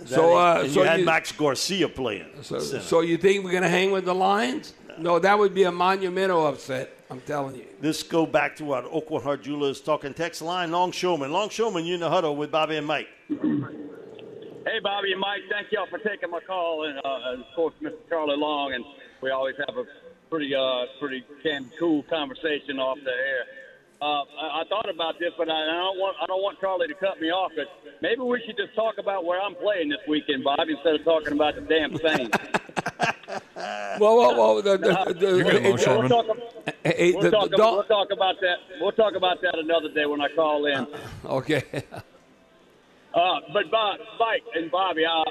so, 0.07 0.39
uh, 0.39 0.61
and 0.63 0.73
so 0.73 0.83
you 0.83 0.89
had 0.89 1.01
you- 1.01 1.05
Max 1.07 1.33
Garcia 1.33 1.89
playing. 1.89 2.27
so, 2.43 2.61
so 2.61 3.01
you 3.01 3.17
think 3.17 3.45
we're 3.45 3.51
going 3.51 3.65
to 3.65 3.69
hang 3.69 3.91
with 3.91 4.05
the 4.05 4.15
Lions? 4.15 4.75
No, 4.99 5.19
that 5.19 5.37
would 5.39 5.53
be 5.53 5.65
a 5.65 5.73
monumental 5.73 6.47
upset. 6.47 6.97
I'm 7.11 7.21
telling 7.23 7.57
you. 7.57 7.65
Let's 7.83 8.05
go 8.05 8.25
back 8.25 8.55
to 8.57 8.65
what 8.65 8.85
Aucoin 8.85 9.23
Hart 9.23 9.43
Jewelers 9.43 9.81
talking 9.81 10.15
text 10.15 10.43
line. 10.43 10.71
Longshoreman. 10.71 11.33
Longshoreman, 11.33 11.85
you 11.85 11.95
in 11.95 12.01
the 12.01 12.09
huddle 12.09 12.37
with 12.37 12.53
Bobby 12.53 12.77
and 12.77 12.87
Mike. 12.87 13.09
Hey, 13.29 14.79
Bobby 14.81 15.11
and 15.11 15.21
Mike, 15.21 15.41
thank 15.51 15.73
y'all 15.73 15.87
for 15.91 15.99
taking 15.99 16.31
my 16.31 16.39
call, 16.47 16.85
and, 16.85 16.99
uh, 16.99 17.33
and 17.33 17.41
of 17.41 17.47
course, 17.57 17.75
Mr. 17.83 17.95
Charlie 18.09 18.37
Long, 18.37 18.75
and 18.75 18.85
we 19.23 19.31
always 19.31 19.57
have 19.67 19.77
a 19.77 19.85
pretty, 20.29 20.55
uh, 20.55 20.85
pretty 21.01 21.25
can 21.43 21.69
cool 21.79 22.05
conversation 22.05 22.79
off 22.79 22.99
the 23.03 23.11
air. 23.11 23.45
Uh, 24.03 24.05
I, 24.41 24.61
I 24.61 24.65
thought 24.71 24.89
about 24.89 25.19
this, 25.19 25.33
but 25.37 25.51
I, 25.51 25.53
I 25.53 25.67
don't 25.77 25.99
want 25.99 26.17
I 26.23 26.27
don't 26.27 26.43
want 26.43 26.59
Charlie 26.61 26.89
to 26.89 26.95
cut 26.95 27.21
me 27.21 27.31
off. 27.31 27.53
But 27.55 27.67
maybe 28.01 28.23
we 28.23 28.43
should 28.47 28.57
just 28.57 28.75
talk 28.75 28.95
about 28.99 29.25
where 29.27 29.41
I'm 29.41 29.55
playing 29.57 29.91
this 29.91 29.99
weekend, 30.09 30.43
Bob, 30.45 30.61
instead 30.69 30.95
of 30.95 31.05
talking 31.05 31.35
about 31.35 31.55
the 31.57 31.61
damn 31.63 31.97
thing. 31.99 32.31
Well, 34.01 34.17
well, 34.17 34.37
well 34.37 34.63
the, 34.63 34.77
the, 34.79 35.15
the, 35.15 35.27
You're 35.37 35.45
good, 35.45 35.63
the- 35.63 35.69
Longshoreman. 35.69 36.09
we'll, 36.11 36.23
talk, 36.25 36.37
hey, 36.83 37.13
we'll, 37.13 37.23
the- 37.23 37.31
talk, 37.31 37.51
the- 37.51 37.57
we'll 37.59 37.85
talk 37.85 38.09
about 38.11 38.37
that. 38.41 38.57
We'll 38.81 38.93
talk 38.93 39.15
about 39.15 39.41
that 39.43 39.57
another 39.59 39.89
day 39.93 40.07
when 40.07 40.21
I 40.21 40.29
call 40.35 40.65
in. 40.67 40.87
okay. 41.27 41.63
Uh, 43.13 43.41
but 43.53 43.69
Bob, 43.73 43.99
Mike 44.21 44.43
and 44.55 44.71
Bobby, 44.71 45.03
uh, 45.05 45.25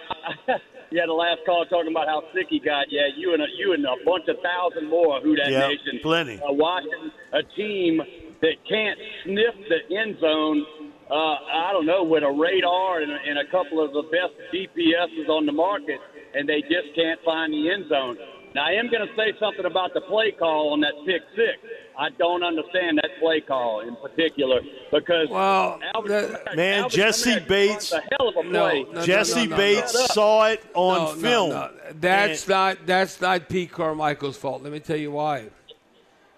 you 0.91 0.99
had 0.99 1.08
the 1.08 1.13
last 1.13 1.39
call 1.45 1.65
talking 1.67 1.89
about 1.91 2.08
how 2.10 2.21
sick 2.34 2.47
he 2.49 2.60
got. 2.60 2.88
Yeah, 2.91 3.08
you 3.15 3.32
and 3.34 3.41
a, 3.41 3.45
you 3.58 3.71
and 3.71 3.86
a 3.86 3.95
bunch 4.05 4.27
of 4.27 4.36
thousand 4.43 4.89
more 4.89 5.21
who 5.21 5.34
that 5.38 5.49
Yeah, 5.49 5.67
nation. 5.69 5.97
plenty. 6.03 6.41
Uh, 6.41 6.51
watching 6.51 7.10
a 7.32 7.41
team 7.55 8.01
that 8.41 8.56
can't 8.67 8.97
sniff 9.23 9.56
the 9.69 9.95
end 9.97 10.17
zone. 10.19 10.65
Uh, 11.10 11.13
I 11.15 11.69
don't 11.73 11.86
know 11.88 12.04
with 12.04 12.23
a 12.23 12.32
radar 12.32 13.02
and, 13.02 13.12
and 13.12 13.39
a 13.39 13.45
couple 13.52 13.84
of 13.84 13.91
the 13.93 14.04
best 14.12 14.34
DPSs 14.54 15.28
on 15.28 15.45
the 15.45 15.52
market, 15.52 15.99
and 16.36 16.47
they 16.47 16.62
just 16.62 16.93
can't 16.95 17.19
find 17.25 17.52
the 17.52 17.69
end 17.71 17.89
zone. 17.89 18.17
Now 18.56 18.65
I 18.65 18.71
am 18.73 18.89
going 18.89 19.08
to 19.08 19.13
say 19.15 19.34
something 19.39 19.65
about 19.65 19.93
the 19.93 20.02
play 20.02 20.32
call 20.32 20.73
on 20.73 20.82
that 20.82 20.93
pick 21.06 21.21
six. 21.36 21.58
I 21.97 22.10
don't 22.17 22.43
understand 22.43 22.97
that 22.97 23.10
play 23.19 23.41
call 23.41 23.82
in 23.82 23.95
particular 23.97 24.62
because 24.91 25.28
Well, 25.30 25.80
Alvin 25.93 26.12
the- 26.12 26.39
Kamara- 26.47 26.56
Man, 26.56 26.80
Alvin 26.84 26.89
Jessie 26.97 27.39
Bates- 27.39 27.91
a 27.91 28.02
hell 28.02 28.30
of 28.30 28.36
a 28.38 28.49
play. 28.49 28.86
no, 28.91 29.06
Jesse 29.06 29.43
no, 29.45 29.49
no, 29.52 29.58
Bates 29.58 29.93
no. 29.93 30.06
saw 30.08 30.45
it 30.47 30.63
on 30.73 30.97
No, 30.97 31.06
no, 31.13 31.19
film. 31.21 31.49
no. 31.52 31.69
That's 31.99 32.43
And- 32.43 32.49
not 32.49 32.86
that's 32.86 33.19
not 33.21 33.49
Pete 33.49 33.71
Carmichael's 33.71 34.38
fault. 34.38 34.63
Let 34.63 34.71
me 34.71 34.80
tell 34.80 34.97
you 34.97 35.12
why. 35.12 35.45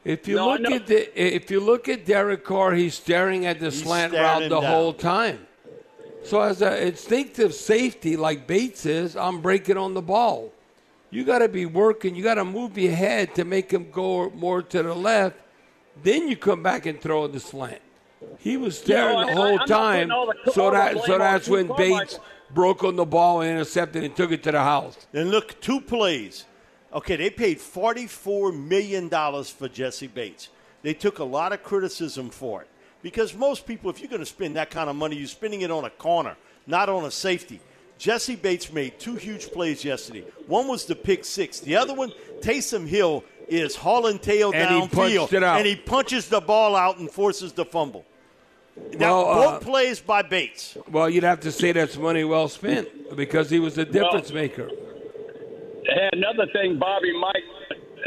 If 0.04 0.28
you 0.28 0.36
No, 0.38 0.50
look 0.50 0.62
know. 0.62 0.76
at 0.76 0.88
the 0.88 1.36
if 1.36 1.52
you 1.52 1.60
look 1.60 1.88
at 1.88 2.06
Derek 2.06 2.44
Carr, 2.44 2.74
he's 2.74 2.96
staring 2.96 3.46
at 3.46 3.60
the 3.60 3.72
slant 3.72 4.14
route 4.14 4.44
the 4.44 4.50
down. 4.50 4.64
whole 4.64 4.94
time. 4.94 5.46
So 6.24 6.42
as 6.42 6.62
an 6.62 6.74
instinctive 6.74 7.54
safety 7.54 8.16
like 8.18 8.48
Bates 8.48 8.86
is, 8.86 9.16
I'm 9.16 9.42
breaking 9.42 9.78
on 9.78 9.94
the 9.94 10.02
ball. 10.02 10.52
You 11.10 11.24
got 11.24 11.40
to 11.40 11.50
be 11.50 11.66
working. 11.66 12.16
You 12.16 12.24
got 12.24 12.36
to 12.36 12.46
move 12.46 12.78
your 12.78 12.94
head 12.94 13.36
to 13.36 13.44
make 13.46 13.72
him 13.72 13.90
go 13.92 14.30
more 14.32 14.62
to 14.62 14.84
the 14.84 14.94
left. 14.94 15.36
Then 16.04 16.28
you 16.30 16.36
come 16.38 16.64
back 16.64 16.86
and 16.86 17.00
throw 17.02 17.28
the 17.28 17.40
slant. 17.40 17.82
He 18.40 18.56
was 18.56 18.78
staring 18.78 19.16
No, 19.16 19.20
I- 19.20 19.26
the 19.26 19.36
whole 19.36 19.60
I'm 19.60 19.68
time. 19.68 20.08
the- 20.10 20.52
So 20.54 20.72
that 20.72 21.04
so 21.06 21.18
that's 21.18 21.48
when 21.50 21.68
Carmichael. 21.68 21.98
Bates 22.00 22.20
broke 22.54 22.84
on 22.84 22.96
the 22.96 23.06
ball 23.06 23.42
and 23.42 23.52
intercepted 23.52 24.04
and 24.04 24.16
took 24.16 24.32
it 24.32 24.42
to 24.44 24.52
the 24.52 24.62
house. 24.62 24.96
And 25.14 25.32
look, 25.32 25.60
two 25.60 25.82
plays. 25.82 26.46
Okay, 26.94 27.16
they 27.16 27.30
paid 27.30 27.60
$44 27.60 28.58
million 28.58 29.10
for 29.10 29.70
Jessie 29.70 30.08
Bates. 30.08 30.50
They 30.82 30.94
took 30.94 31.20
a 31.20 31.24
lot 31.24 31.54
of 31.54 31.64
criticism 31.64 32.30
for 32.30 32.62
it. 32.64 32.68
Because 33.02 33.34
most 33.34 33.66
people, 33.66 33.90
if 33.90 34.00
you're 34.00 34.10
going 34.10 34.20
to 34.22 34.26
spend 34.26 34.56
that 34.58 34.70
kind 34.70 34.90
of 34.90 34.96
money, 34.96 35.16
you're 35.16 35.28
spending 35.28 35.62
it 35.62 35.72
on 35.72 35.86
a 35.86 35.90
corner, 35.90 36.36
not 36.68 36.90
on 36.90 37.06
a 37.06 37.12
safety. 37.12 37.60
Jessie 37.98 38.36
Bates 38.36 38.72
made 38.72 39.00
two 39.00 39.16
huge 39.16 39.52
plays 39.52 39.84
yesterday. 39.86 40.24
One 40.48 40.68
was 40.68 40.86
the 40.86 40.96
pick 40.96 41.24
six. 41.24 41.60
The 41.60 41.76
other 41.76 41.94
one, 41.94 42.12
Taysom 42.42 42.88
Hill 42.88 43.24
is 43.48 43.76
hauling 43.76 44.20
tail 44.20 44.52
And 44.54 44.70
he 44.76 44.88
downfield. 44.88 45.34
it 45.34 45.44
out. 45.44 45.58
And 45.58 45.68
he 45.68 45.76
punches 45.76 46.28
the 46.28 46.42
ball 46.42 46.76
out 46.76 46.98
and 46.98 47.10
forces 47.12 47.54
the 47.54 47.66
fumble. 47.66 48.06
Now, 48.98 49.24
Well, 49.24 49.28
uh, 49.28 49.52
both 49.52 49.64
plays 49.64 50.00
by 50.00 50.22
Bates. 50.24 50.78
Well, 50.90 51.10
you'd 51.10 51.24
have 51.24 51.42
to 51.42 51.52
say 51.52 51.72
that's 51.72 51.98
money 51.98 52.24
well 52.24 52.48
spent 52.48 53.16
because 53.16 53.50
he 53.50 53.60
was 53.60 53.78
a 53.78 53.86
difference 53.86 54.32
maker. 54.32 54.70
And 55.92 56.24
another 56.24 56.48
thing, 56.54 56.80
Bobby, 56.80 57.12
Mike, 57.20 57.44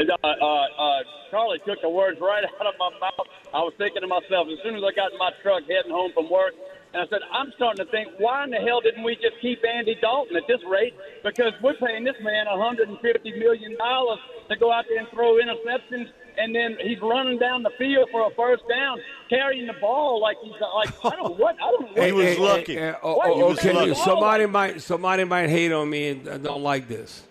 uh, 0.01 0.27
uh, 0.27 0.27
uh, 0.27 0.99
Charlie 1.29 1.59
took 1.65 1.81
the 1.81 1.89
words 1.89 2.17
right 2.19 2.43
out 2.59 2.65
of 2.67 2.73
my 2.79 2.89
mouth. 2.99 3.27
I 3.53 3.59
was 3.61 3.73
thinking 3.77 4.01
to 4.01 4.07
myself 4.07 4.47
as 4.51 4.57
soon 4.63 4.75
as 4.75 4.83
I 4.83 4.91
got 4.95 5.11
in 5.13 5.17
my 5.17 5.31
truck 5.41 5.63
heading 5.69 5.91
home 5.93 6.11
from 6.13 6.29
work, 6.29 6.53
and 6.93 7.03
I 7.03 7.07
said, 7.09 7.21
I'm 7.31 7.51
starting 7.55 7.85
to 7.85 7.91
think, 7.91 8.07
why 8.17 8.43
in 8.45 8.49
the 8.51 8.57
hell 8.57 8.81
didn't 8.81 9.03
we 9.03 9.15
just 9.15 9.37
keep 9.41 9.59
Andy 9.63 9.95
Dalton 10.01 10.35
at 10.35 10.47
this 10.47 10.59
rate? 10.69 10.93
Because 11.23 11.53
we're 11.61 11.75
paying 11.75 12.03
this 12.03 12.15
man 12.23 12.47
$150 12.47 12.89
million 13.37 13.71
to 13.77 14.55
go 14.59 14.71
out 14.71 14.85
there 14.89 14.99
and 14.99 15.07
throw 15.13 15.35
interceptions, 15.35 16.07
and 16.37 16.55
then 16.55 16.77
he's 16.81 16.99
running 17.01 17.37
down 17.37 17.63
the 17.63 17.71
field 17.77 18.09
for 18.11 18.27
a 18.27 18.33
first 18.35 18.63
down, 18.67 18.97
carrying 19.29 19.67
the 19.67 19.73
ball 19.79 20.21
like 20.21 20.37
he's 20.43 20.53
like 20.59 20.89
I 21.05 21.15
don't 21.15 21.23
know 21.31 21.35
what 21.35 21.55
I 21.55 21.71
don't 21.71 21.95
know. 21.95 22.03
He 22.03 22.11
was 22.11 22.37
lucky. 22.39 22.79
Oh, 22.79 23.15
What? 23.15 23.29
oh, 23.29 23.51
okay, 23.53 23.73
lucky. 23.73 23.93
somebody 23.95 24.45
might 24.45 24.81
somebody 24.81 25.23
might 25.23 25.49
hate 25.49 25.71
on 25.71 25.89
me 25.89 26.09
and 26.09 26.27
uh, 26.27 26.37
don't 26.37 26.61
like 26.63 26.87
this. 26.87 27.23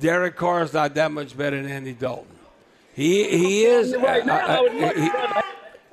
Derek 0.00 0.36
Carr 0.36 0.62
is 0.62 0.72
not 0.72 0.94
that 0.94 1.12
much 1.12 1.36
better 1.36 1.60
than 1.62 1.70
Andy 1.70 1.92
Dalton. 1.92 2.26
He 2.94 3.24
he 3.38 3.64
is. 3.64 3.94
Right 3.96 4.24
now, 4.26 4.36
uh, 4.36 4.62
uh, 4.64 4.92
he- 4.94 5.10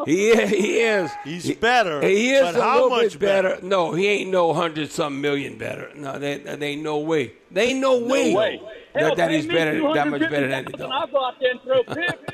He 0.05 0.45
he 0.45 0.79
is. 0.79 1.11
He's 1.25 1.43
He- 1.43 1.53
better, 1.55 2.01
He 2.01 2.31
is 2.31 2.41
but 2.41 2.55
a 2.55 2.61
how 2.61 2.73
little 2.75 2.89
much 2.91 3.11
bit 3.13 3.19
better. 3.19 3.49
better? 3.55 3.65
No, 3.65 3.91
he 3.93 4.07
ain't 4.07 4.31
no 4.31 4.53
hundred 4.53 4.89
something 4.91 5.19
million 5.21 5.57
better. 5.57 5.91
No, 5.93 6.17
there, 6.17 6.37
there 6.39 6.63
ain't 6.63 6.81
no 6.81 6.99
way. 6.99 7.33
There 7.51 7.65
ain't 7.65 7.79
no 7.79 7.97
way, 7.99 8.33
way. 8.33 8.61
that, 8.93 9.01
Hell, 9.03 9.15
that 9.15 9.29
he's 9.31 9.45
better 9.45 9.73
that 9.93 10.07
much 10.07 10.21
better 10.21 10.47
than 10.47 10.51
Andy 10.53 10.71
$250,000, 10.71 10.77
Dalton. 10.77 10.91
I'll 10.93 11.07
go 11.07 11.25
out 11.25 11.33
there 11.41 11.51
and 11.51 11.61
throw 11.61 11.83
picks. 11.95 12.33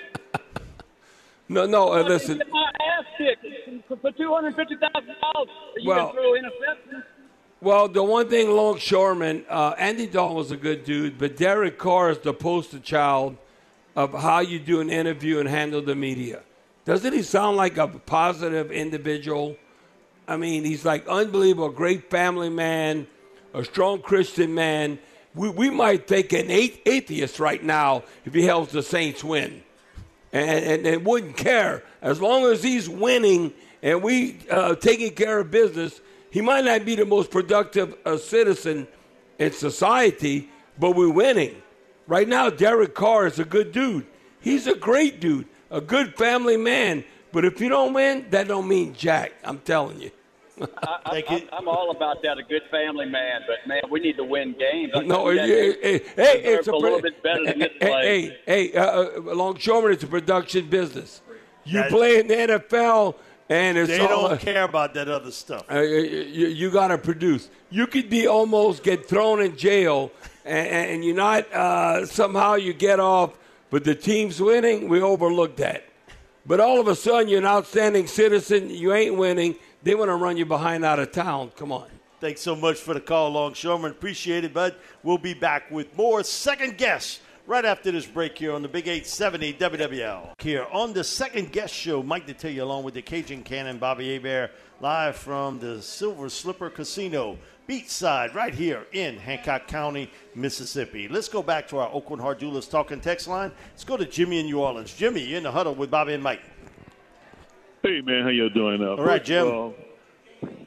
No, 1.49 1.65
no. 1.65 1.91
Uh, 1.93 1.97
I 1.97 2.01
listen, 2.01 2.37
get 2.37 2.49
my 2.49 2.71
ass 2.99 3.05
kicked 3.17 3.45
for 4.01 4.11
two 4.11 4.31
hundred 4.33 4.55
fifty 4.55 4.75
thousand 4.75 5.15
dollars. 5.21 5.49
You 5.77 5.89
Well- 5.89 6.07
can 6.07 6.15
throw 6.15 6.31
interceptions. 6.33 7.03
Well, 7.65 7.87
the 7.87 8.03
one 8.03 8.29
thing, 8.29 8.51
Longshoreman, 8.51 9.45
uh, 9.49 9.73
Andy 9.79 10.05
Dalton 10.05 10.37
was 10.37 10.51
a 10.51 10.55
good 10.55 10.83
dude, 10.83 11.17
but 11.17 11.35
Derek 11.35 11.79
Carr 11.79 12.11
is 12.11 12.19
the 12.19 12.31
poster 12.31 12.77
child 12.77 13.37
of 13.95 14.13
how 14.13 14.41
you 14.41 14.59
do 14.59 14.81
an 14.81 14.91
interview 14.91 15.39
and 15.39 15.49
handle 15.49 15.81
the 15.81 15.95
media. 15.95 16.43
Doesn't 16.85 17.11
he 17.11 17.23
sound 17.23 17.57
like 17.57 17.77
a 17.77 17.87
positive 17.87 18.71
individual? 18.71 19.57
I 20.27 20.37
mean, 20.37 20.63
he's 20.63 20.85
like 20.85 21.07
unbelievable, 21.07 21.69
great 21.69 22.11
family 22.11 22.51
man, 22.51 23.07
a 23.55 23.65
strong 23.65 23.99
Christian 23.99 24.53
man. 24.53 24.99
We, 25.33 25.49
we 25.49 25.71
might 25.71 26.07
think 26.07 26.33
an 26.33 26.51
atheist 26.51 27.39
right 27.39 27.63
now 27.63 28.03
if 28.25 28.35
he 28.35 28.43
helps 28.43 28.73
the 28.73 28.83
Saints 28.83 29.23
win 29.23 29.63
and, 30.31 30.65
and, 30.65 30.85
and 30.85 31.03
wouldn't 31.03 31.35
care 31.35 31.81
as 32.03 32.21
long 32.21 32.45
as 32.45 32.61
he's 32.61 32.87
winning 32.87 33.55
and 33.81 34.03
we 34.03 34.37
uh, 34.51 34.75
taking 34.75 35.15
care 35.15 35.39
of 35.39 35.49
business. 35.49 35.99
He 36.35 36.41
might 36.41 36.65
not 36.65 36.83
be 36.83 36.95
the 36.95 37.05
most 37.05 37.31
productive 37.31 37.95
uh, 38.03 38.17
citizen 38.17 38.89
in 39.39 39.53
society, 39.53 40.49
but 40.77 40.91
we're 40.91 41.09
winning. 41.09 41.61
Right 42.07 42.27
now, 42.27 42.49
Derek 42.49 42.93
Carr 42.93 43.25
is 43.27 43.39
a 43.39 43.45
good 43.45 43.71
dude. 43.71 44.05
He's 44.41 44.67
a 44.67 44.75
great 44.75 45.21
dude, 45.21 45.47
a 45.71 45.79
good 45.79 46.17
family 46.17 46.57
man. 46.57 47.05
But 47.31 47.45
if 47.45 47.61
you 47.61 47.69
don't 47.69 47.93
win, 47.93 48.25
that 48.31 48.49
don't 48.49 48.67
mean 48.67 48.93
jack. 48.93 49.31
I'm 49.45 49.59
telling 49.59 50.01
you. 50.01 50.11
I, 50.61 51.23
I, 51.25 51.47
I'm 51.53 51.69
all 51.69 51.91
about 51.91 52.21
that, 52.23 52.37
a 52.37 52.43
good 52.43 52.63
family 52.69 53.05
man. 53.05 53.43
But 53.47 53.65
man, 53.65 53.83
we 53.89 54.01
need 54.01 54.17
to 54.17 54.25
win 54.25 54.55
games. 54.59 54.91
I 54.93 55.03
No, 55.03 55.27
think 55.33 55.39
hey, 55.39 55.71
hey, 55.81 55.97
hey, 56.17 56.41
it's 56.43 56.67
a, 56.67 56.71
a 56.71 56.75
little 56.75 57.01
bit 57.01 57.23
better 57.23 57.45
than 57.45 57.59
this 57.59 57.71
hey, 57.79 57.87
play. 57.87 58.21
Hey, 58.45 58.71
hey, 58.71 58.73
uh, 58.73 58.83
uh, 58.85 59.21
longshoreman, 59.35 59.93
it's 59.93 60.03
a 60.03 60.07
production 60.07 60.67
business. 60.67 61.21
You 61.63 61.79
That- 61.79 61.91
play 61.91 62.19
in 62.19 62.27
the 62.27 62.35
NFL, 62.35 63.15
and 63.49 63.77
it's 63.77 63.89
They 63.89 63.99
all, 63.99 64.29
don't 64.29 64.39
care 64.39 64.63
about 64.63 64.93
that 64.95 65.07
other 65.07 65.31
stuff. 65.31 65.65
Uh, 65.71 65.81
you, 65.81 66.47
you 66.47 66.71
got 66.71 66.87
to 66.87 66.97
produce. 66.97 67.49
You 67.69 67.87
could 67.87 68.09
be 68.09 68.27
almost 68.27 68.83
get 68.83 69.07
thrown 69.07 69.41
in 69.41 69.55
jail, 69.55 70.11
and, 70.43 70.67
and 70.67 71.05
you're 71.05 71.15
not. 71.15 71.51
Uh, 71.53 72.05
somehow 72.05 72.55
you 72.55 72.73
get 72.73 72.99
off, 72.99 73.37
but 73.69 73.83
the 73.83 73.95
team's 73.95 74.41
winning. 74.41 74.89
We 74.89 75.01
overlooked 75.01 75.57
that. 75.57 75.83
But 76.47 76.59
all 76.59 76.79
of 76.79 76.87
a 76.87 76.95
sudden, 76.95 77.27
you're 77.27 77.39
an 77.39 77.45
outstanding 77.45 78.07
citizen. 78.07 78.69
You 78.69 78.93
ain't 78.93 79.15
winning. 79.15 79.55
They 79.83 79.95
want 79.95 80.09
to 80.09 80.15
run 80.15 80.37
you 80.37 80.45
behind 80.45 80.85
out 80.85 80.99
of 80.99 81.11
town. 81.11 81.51
Come 81.55 81.71
on. 81.71 81.87
Thanks 82.21 82.41
so 82.41 82.55
much 82.55 82.77
for 82.77 82.93
the 82.93 83.01
call, 83.01 83.31
Longshoreman. 83.31 83.91
Appreciate 83.91 84.43
it, 84.43 84.53
bud. 84.53 84.75
We'll 85.03 85.17
be 85.17 85.33
back 85.33 85.69
with 85.69 85.95
more 85.95 86.23
second 86.23 86.77
guess 86.77 87.19
right 87.47 87.65
after 87.65 87.91
this 87.91 88.05
break 88.05 88.37
here 88.37 88.53
on 88.53 88.61
the 88.61 88.67
Big 88.67 88.87
870 88.87 89.53
WWL. 89.53 90.41
Here 90.41 90.65
on 90.71 90.93
the 90.93 91.03
second 91.03 91.51
guess 91.51 91.71
show, 91.71 92.01
Mike 92.01 92.27
Detillier 92.27 92.61
along 92.61 92.83
with 92.83 92.93
the 92.93 93.01
Cajun 93.01 93.43
Cannon, 93.43 93.77
Bobby 93.77 94.13
Hebert, 94.13 94.51
live 94.81 95.15
from 95.15 95.59
the 95.59 95.81
Silver 95.81 96.29
Slipper 96.29 96.69
Casino, 96.69 97.37
beachside, 97.69 98.33
right 98.33 98.53
here 98.53 98.85
in 98.93 99.17
Hancock 99.17 99.67
County, 99.67 100.09
Mississippi. 100.33 101.07
Let's 101.07 101.29
go 101.29 101.43
back 101.43 101.67
to 101.69 101.77
our 101.77 101.89
Aucoin 101.89 102.19
Hart 102.19 102.39
Jewelers 102.39 102.67
talking 102.67 102.99
text 102.99 103.27
line. 103.27 103.51
Let's 103.71 103.83
go 103.83 103.97
to 103.97 104.05
Jimmy 104.05 104.39
in 104.39 104.47
New 104.47 104.59
Orleans. 104.59 104.93
Jimmy, 104.93 105.21
you're 105.21 105.37
in 105.37 105.43
the 105.43 105.51
huddle 105.51 105.75
with 105.75 105.91
Bobby 105.91 106.13
and 106.13 106.23
Mike. 106.23 106.41
Hey 107.83 108.01
man, 108.01 108.23
how 108.23 108.29
you 108.29 108.49
doing? 108.49 108.81
Uh, 108.81 108.95
All 108.95 109.05
right, 109.05 109.23
Jim. 109.23 109.47
Of 109.47 109.53
all, 109.53 109.73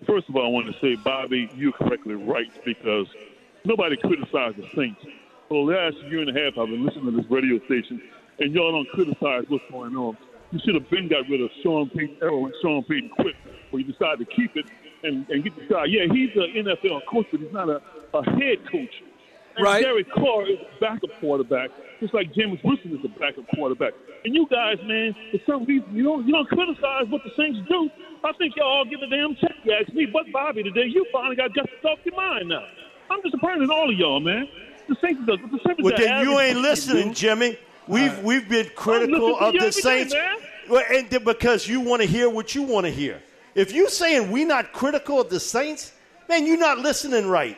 first 0.06 0.28
of 0.28 0.36
all, 0.36 0.46
I 0.46 0.48
want 0.48 0.72
to 0.72 0.80
say, 0.80 0.94
Bobby, 0.94 1.50
you're 1.56 1.72
correctly 1.72 2.14
right 2.14 2.50
because 2.64 3.08
nobody 3.64 3.96
criticized 3.96 4.56
the 4.56 4.68
Saints. 4.76 5.00
For 5.48 5.64
the 5.64 5.72
last 5.72 5.96
year 6.12 6.20
and 6.20 6.28
a 6.28 6.36
half, 6.36 6.58
I've 6.58 6.68
been 6.68 6.84
listening 6.84 7.06
to 7.06 7.16
this 7.16 7.30
radio 7.30 7.58
station, 7.64 8.02
and 8.38 8.52
y'all 8.52 8.72
don't 8.72 8.88
criticize 8.90 9.44
what's 9.48 9.64
going 9.72 9.96
on. 9.96 10.16
You 10.52 10.60
should 10.64 10.74
have 10.74 10.88
been 10.90 11.08
got 11.08 11.28
rid 11.28 11.40
of 11.40 11.50
Sean 11.62 11.88
Payton 11.88 12.18
Arrow 12.20 12.44
and 12.44 12.54
Sean 12.60 12.84
Payton 12.84 13.10
quit, 13.16 13.34
where 13.70 13.80
you 13.80 13.90
decided 13.90 14.28
to 14.28 14.34
keep 14.34 14.56
it 14.56 14.66
and, 15.04 15.28
and 15.30 15.44
get 15.44 15.56
the 15.56 15.64
guy. 15.72 15.84
Yeah, 15.86 16.04
he's 16.12 16.30
an 16.36 16.52
NFL 16.52 17.00
coach, 17.10 17.26
but 17.30 17.40
he's 17.40 17.52
not 17.52 17.68
a, 17.68 17.80
a 18.12 18.22
head 18.36 18.60
coach. 18.70 18.92
And 19.56 19.64
Right. 19.64 19.82
Derek 19.82 20.10
Carr 20.12 20.46
is 20.48 20.58
a 20.60 20.80
backup 20.80 21.10
quarterback, 21.18 21.70
just 22.00 22.14
like 22.14 22.32
Jameis 22.32 22.62
Winston 22.62 22.96
is 22.96 23.04
a 23.04 23.08
backup 23.18 23.48
quarterback. 23.54 23.92
And 24.24 24.34
you 24.34 24.46
guys, 24.50 24.76
man, 24.84 25.16
for 25.32 25.40
some 25.46 25.64
reason 25.64 25.88
you 25.92 26.04
don't 26.04 26.26
you 26.26 26.32
don't 26.32 26.48
criticize 26.48 27.08
what 27.08 27.22
the 27.24 27.30
Saints 27.36 27.58
do. 27.68 27.90
I 28.22 28.32
think 28.36 28.54
y'all 28.56 28.66
all 28.66 28.84
give 28.84 29.00
a 29.00 29.08
damn 29.08 29.34
check. 29.36 29.56
You 29.64 29.72
ask 29.72 29.92
me, 29.94 30.06
but 30.06 30.30
Bobby, 30.32 30.62
today 30.62 30.86
you 30.86 31.06
finally 31.12 31.36
got 31.36 31.54
to 31.54 31.62
talk 31.82 31.98
your 32.04 32.16
mind 32.16 32.48
now. 32.48 32.66
I'm 33.10 33.22
disappointed 33.22 33.62
in 33.62 33.70
all 33.70 33.90
of 33.90 33.96
y'all, 33.96 34.20
man. 34.20 34.46
The 34.88 34.96
Saints, 35.02 35.20
the, 35.26 35.36
the 35.36 35.60
Saints 35.66 35.82
Well, 35.82 35.94
then 35.96 36.24
you 36.24 36.38
ain't 36.40 36.58
listening. 36.58 37.14
Jimmy. 37.14 37.58
We've 37.86 38.18
we've 38.22 38.48
been 38.48 38.70
critical 38.74 39.38
of 39.38 39.54
the 39.54 39.72
Saints, 39.72 40.12
man. 40.12 40.36
Well, 40.68 40.84
and 40.90 41.08
th- 41.10 41.24
because 41.24 41.66
you 41.66 41.80
want 41.80 42.02
to 42.02 42.08
hear 42.08 42.28
what 42.28 42.54
you 42.54 42.62
want 42.62 42.84
to 42.86 42.92
hear. 42.92 43.22
If 43.54 43.72
you 43.72 43.88
saying 43.88 44.30
we 44.30 44.44
not 44.44 44.72
critical 44.72 45.20
of 45.20 45.30
the 45.30 45.40
Saints, 45.40 45.92
man, 46.28 46.46
you're 46.46 46.58
not 46.58 46.78
listening 46.78 47.26
right. 47.26 47.56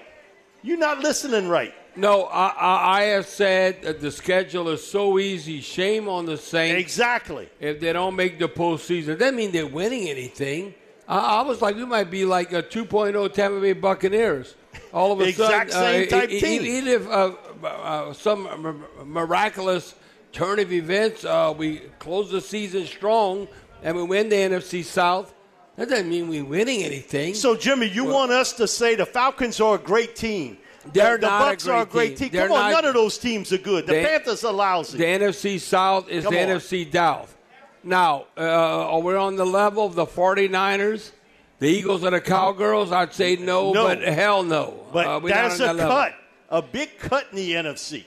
You're 0.62 0.78
not 0.78 1.00
listening 1.00 1.48
right. 1.48 1.74
No, 1.96 2.24
I, 2.24 2.48
I, 2.48 2.98
I 2.98 3.02
have 3.06 3.26
said 3.26 3.82
that 3.82 4.00
the 4.00 4.10
schedule 4.10 4.68
is 4.68 4.86
so 4.86 5.18
easy. 5.18 5.60
Shame 5.60 6.08
on 6.08 6.26
the 6.26 6.36
Saints. 6.36 6.80
Exactly. 6.80 7.48
if 7.58 7.80
they 7.80 7.92
don't 7.92 8.14
make 8.14 8.38
the 8.38 8.48
postseason. 8.48 9.18
That 9.18 9.34
mean 9.34 9.50
they're 9.50 9.66
winning 9.66 10.08
anything. 10.08 10.74
I, 11.08 11.40
I 11.40 11.42
was 11.42 11.60
like, 11.60 11.74
we 11.74 11.84
might 11.84 12.10
be 12.10 12.24
like 12.24 12.52
a 12.52 12.62
2.0 12.62 13.32
Tampa 13.34 13.60
Bay 13.60 13.72
Buccaneers. 13.72 14.54
All 14.92 15.12
of 15.12 15.20
a 15.20 15.24
Exact 15.28 15.70
sudden, 15.72 16.08
same 16.08 16.08
uh, 16.08 16.20
type 16.20 16.30
e- 16.30 16.40
team. 16.40 16.62
even 16.64 16.88
if 16.88 17.06
uh, 17.08 17.32
uh, 17.64 18.12
some 18.12 18.84
miraculous 19.04 19.94
turn 20.32 20.58
of 20.58 20.72
events, 20.72 21.24
uh, 21.24 21.54
we 21.56 21.78
close 21.98 22.30
the 22.30 22.40
season 22.40 22.86
strong 22.86 23.46
and 23.82 23.96
we 23.96 24.02
win 24.02 24.28
the 24.28 24.36
NFC 24.36 24.82
South. 24.84 25.32
That 25.76 25.88
doesn't 25.88 26.08
mean 26.08 26.28
we're 26.28 26.44
winning 26.44 26.82
anything. 26.82 27.34
So, 27.34 27.56
Jimmy, 27.56 27.88
you 27.88 28.04
want 28.04 28.32
us 28.32 28.52
to 28.54 28.66
say 28.68 28.96
the 28.96 29.06
Falcons 29.06 29.60
are 29.60 29.76
a 29.76 29.78
great 29.78 30.14
team? 30.16 30.58
They're 30.92 31.16
the 31.18 31.26
not 31.28 31.42
a 31.42 31.44
Bucks 31.50 31.66
are 31.68 31.82
a 31.82 31.86
great 31.86 32.16
team. 32.16 32.30
team. 32.30 32.40
Come 32.42 32.52
on, 32.52 32.70
not- 32.70 32.82
none 32.82 32.84
of 32.86 32.94
those 32.94 33.16
teams 33.18 33.52
are 33.52 33.58
good. 33.58 33.86
The 33.86 33.92
They- 33.92 34.04
Panthers 34.04 34.44
are 34.44 34.52
lousy. 34.52 34.98
The 34.98 35.04
NFC 35.04 35.58
South 35.60 36.08
is 36.08 36.24
Come 36.24 36.34
the 36.34 36.42
on. 36.42 36.48
NFC 36.58 36.90
South. 36.92 37.36
Now, 37.84 38.26
uh, 38.36 38.40
are 38.42 39.00
we 39.00 39.14
on 39.14 39.36
the 39.36 39.46
level 39.46 39.86
of 39.86 39.94
the 39.94 40.04
49ers? 40.06 41.12
The 41.60 41.68
Eagles 41.68 42.02
and 42.04 42.14
the 42.14 42.20
Cowgirls? 42.20 42.90
I'd 42.90 43.12
say 43.14 43.36
no, 43.36 43.72
No. 43.72 43.86
but 43.86 44.00
hell 44.02 44.42
no. 44.42 44.74
But 44.92 45.06
Uh, 45.06 45.20
that's 45.20 45.60
a 45.60 45.74
that 45.74 45.76
cut, 45.76 46.14
a 46.50 46.60
big 46.62 46.98
cut 46.98 47.26
in 47.30 47.36
the 47.36 47.52
NFC 47.54 48.04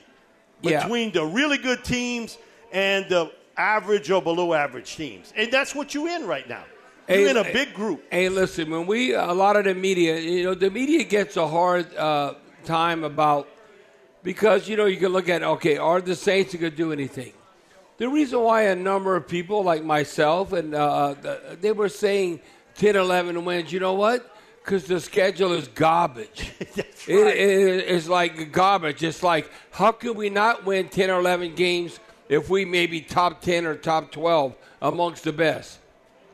Yeah. 0.62 0.82
between 0.82 1.12
the 1.12 1.24
really 1.24 1.56
good 1.58 1.82
teams 1.84 2.36
and 2.72 3.08
the 3.08 3.30
average 3.56 4.10
or 4.10 4.20
below 4.20 4.52
average 4.54 4.96
teams, 4.96 5.32
and 5.36 5.50
that's 5.52 5.74
what 5.74 5.94
you're 5.94 6.08
in 6.08 6.26
right 6.26 6.48
now. 6.48 6.64
You're 7.08 7.18
Hey, 7.18 7.30
in 7.30 7.36
a 7.36 7.44
big 7.44 7.72
group. 7.74 8.02
Hey, 8.10 8.28
listen, 8.28 8.70
when 8.70 8.86
we, 8.86 9.12
a 9.14 9.32
lot 9.32 9.56
of 9.56 9.64
the 9.64 9.74
media, 9.74 10.18
you 10.18 10.42
know, 10.44 10.54
the 10.54 10.70
media 10.70 11.04
gets 11.04 11.36
a 11.36 11.46
hard 11.46 11.94
uh, 11.96 12.34
time 12.64 13.04
about, 13.04 13.46
because, 14.22 14.68
you 14.68 14.76
know, 14.76 14.86
you 14.86 14.96
can 14.96 15.12
look 15.12 15.28
at, 15.28 15.42
okay, 15.42 15.76
are 15.76 16.00
the 16.00 16.16
Saints 16.16 16.54
going 16.54 16.70
to 16.72 16.76
do 16.76 16.92
anything? 16.92 17.32
The 17.98 18.08
reason 18.08 18.40
why 18.40 18.62
a 18.62 18.74
number 18.74 19.14
of 19.16 19.28
people 19.28 19.62
like 19.62 19.84
myself 19.84 20.52
and 20.52 20.74
uh, 20.74 21.14
the- 21.20 21.58
they 21.60 21.70
were 21.72 21.90
saying 21.90 22.40
10, 22.76 22.96
11 22.96 23.44
wins, 23.44 23.72
you 23.72 23.80
know 23.80 23.94
what? 23.94 24.30
Because 24.64 24.84
the 24.84 25.00
schedule 25.00 25.52
is 25.52 25.68
garbage. 25.68 26.50
That's 26.74 27.08
It- 27.08 27.16
right. 27.22 27.36
it- 27.36 27.84
it's 27.88 28.08
like 28.08 28.50
garbage. 28.52 29.02
It's 29.02 29.22
like, 29.22 29.50
how 29.70 29.92
can 29.92 30.14
we 30.14 30.30
not 30.30 30.64
win 30.64 30.88
10 30.88 31.10
or 31.10 31.20
11 31.20 31.54
games 31.54 32.00
if 32.28 32.48
we 32.48 32.64
may 32.64 32.86
be 32.86 33.00
top 33.00 33.42
10 33.42 33.66
or 33.66 33.74
top 33.74 34.10
12 34.12 34.54
amongst 34.82 35.24
the 35.24 35.32
best? 35.32 35.78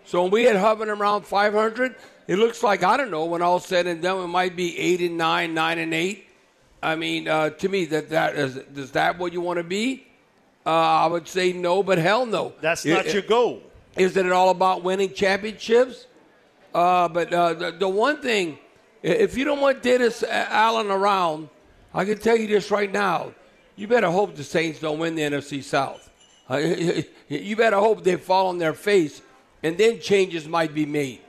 So 0.05 0.22
when 0.22 0.31
we 0.31 0.44
had 0.44 0.57
hovering 0.57 0.90
around 0.90 1.22
500, 1.26 1.94
it 2.29 2.37
looks 2.37 2.62
like 2.62 2.83
I 2.85 2.96
don't 2.96 3.11
know. 3.11 3.24
When 3.24 3.42
all 3.42 3.59
said 3.61 3.87
and 3.87 4.00
done, 4.00 4.22
it 4.24 4.26
might 4.29 4.55
be 4.57 4.79
eight 4.79 5.00
and 5.00 5.18
nine, 5.18 5.53
nine 5.55 5.79
and 5.79 5.92
eight. 5.92 6.26
I 6.83 6.96
mean, 6.96 7.29
uh, 7.29 7.50
to 7.50 7.68
me, 7.68 7.85
that 7.87 8.11
that 8.11 8.37
is, 8.37 8.57
is 8.57 8.92
that 8.92 9.18
what 9.18 9.33
you 9.33 9.40
want 9.40 9.59
to 9.59 9.64
be? 9.64 10.07
Uh, 10.64 10.70
I 10.70 11.07
would 11.07 11.26
say 11.29 11.53
no, 11.53 11.83
but 11.83 11.98
hell 11.98 12.26
no. 12.26 12.53
That's 12.61 12.85
not 12.85 13.07
it- 13.07 13.12
your 13.12 13.22
goal. 13.22 13.62
Isn't 13.96 14.24
it 14.24 14.33
all 14.33 14.50
about 14.50 14.83
winning 14.85 15.12
championships? 15.12 16.07
Uh, 16.74 17.09
but 17.09 17.33
uh, 17.33 17.54
the, 17.54 17.70
the 17.72 17.88
one 17.88 18.20
thing, 18.20 18.59
if 19.02 19.37
you 19.37 19.44
don't 19.44 19.61
want 19.61 19.83
Dennis 19.83 20.22
Allen 20.22 20.90
around, 20.90 21.48
I 21.92 22.04
can 22.04 22.18
tell 22.18 22.37
you 22.37 22.46
this 22.46 22.70
right 22.70 22.90
now. 22.90 23.33
You 23.76 23.88
better 23.88 24.11
hope 24.11 24.37
the 24.37 24.44
Saints 24.44 24.78
don't 24.80 24.98
win 24.98 25.14
the 25.14 25.22
NFC 25.22 25.62
South. 25.62 26.11
Uh, 26.48 26.56
you 27.28 27.56
better 27.56 27.78
hope 27.78 28.04
they 28.04 28.16
fall 28.16 28.48
on 28.48 28.59
their 28.59 28.74
face, 28.74 29.22
and 29.62 29.76
then 29.78 30.00
changes 30.00 30.46
might 30.46 30.74
be 30.74 30.87
made. 30.87 31.20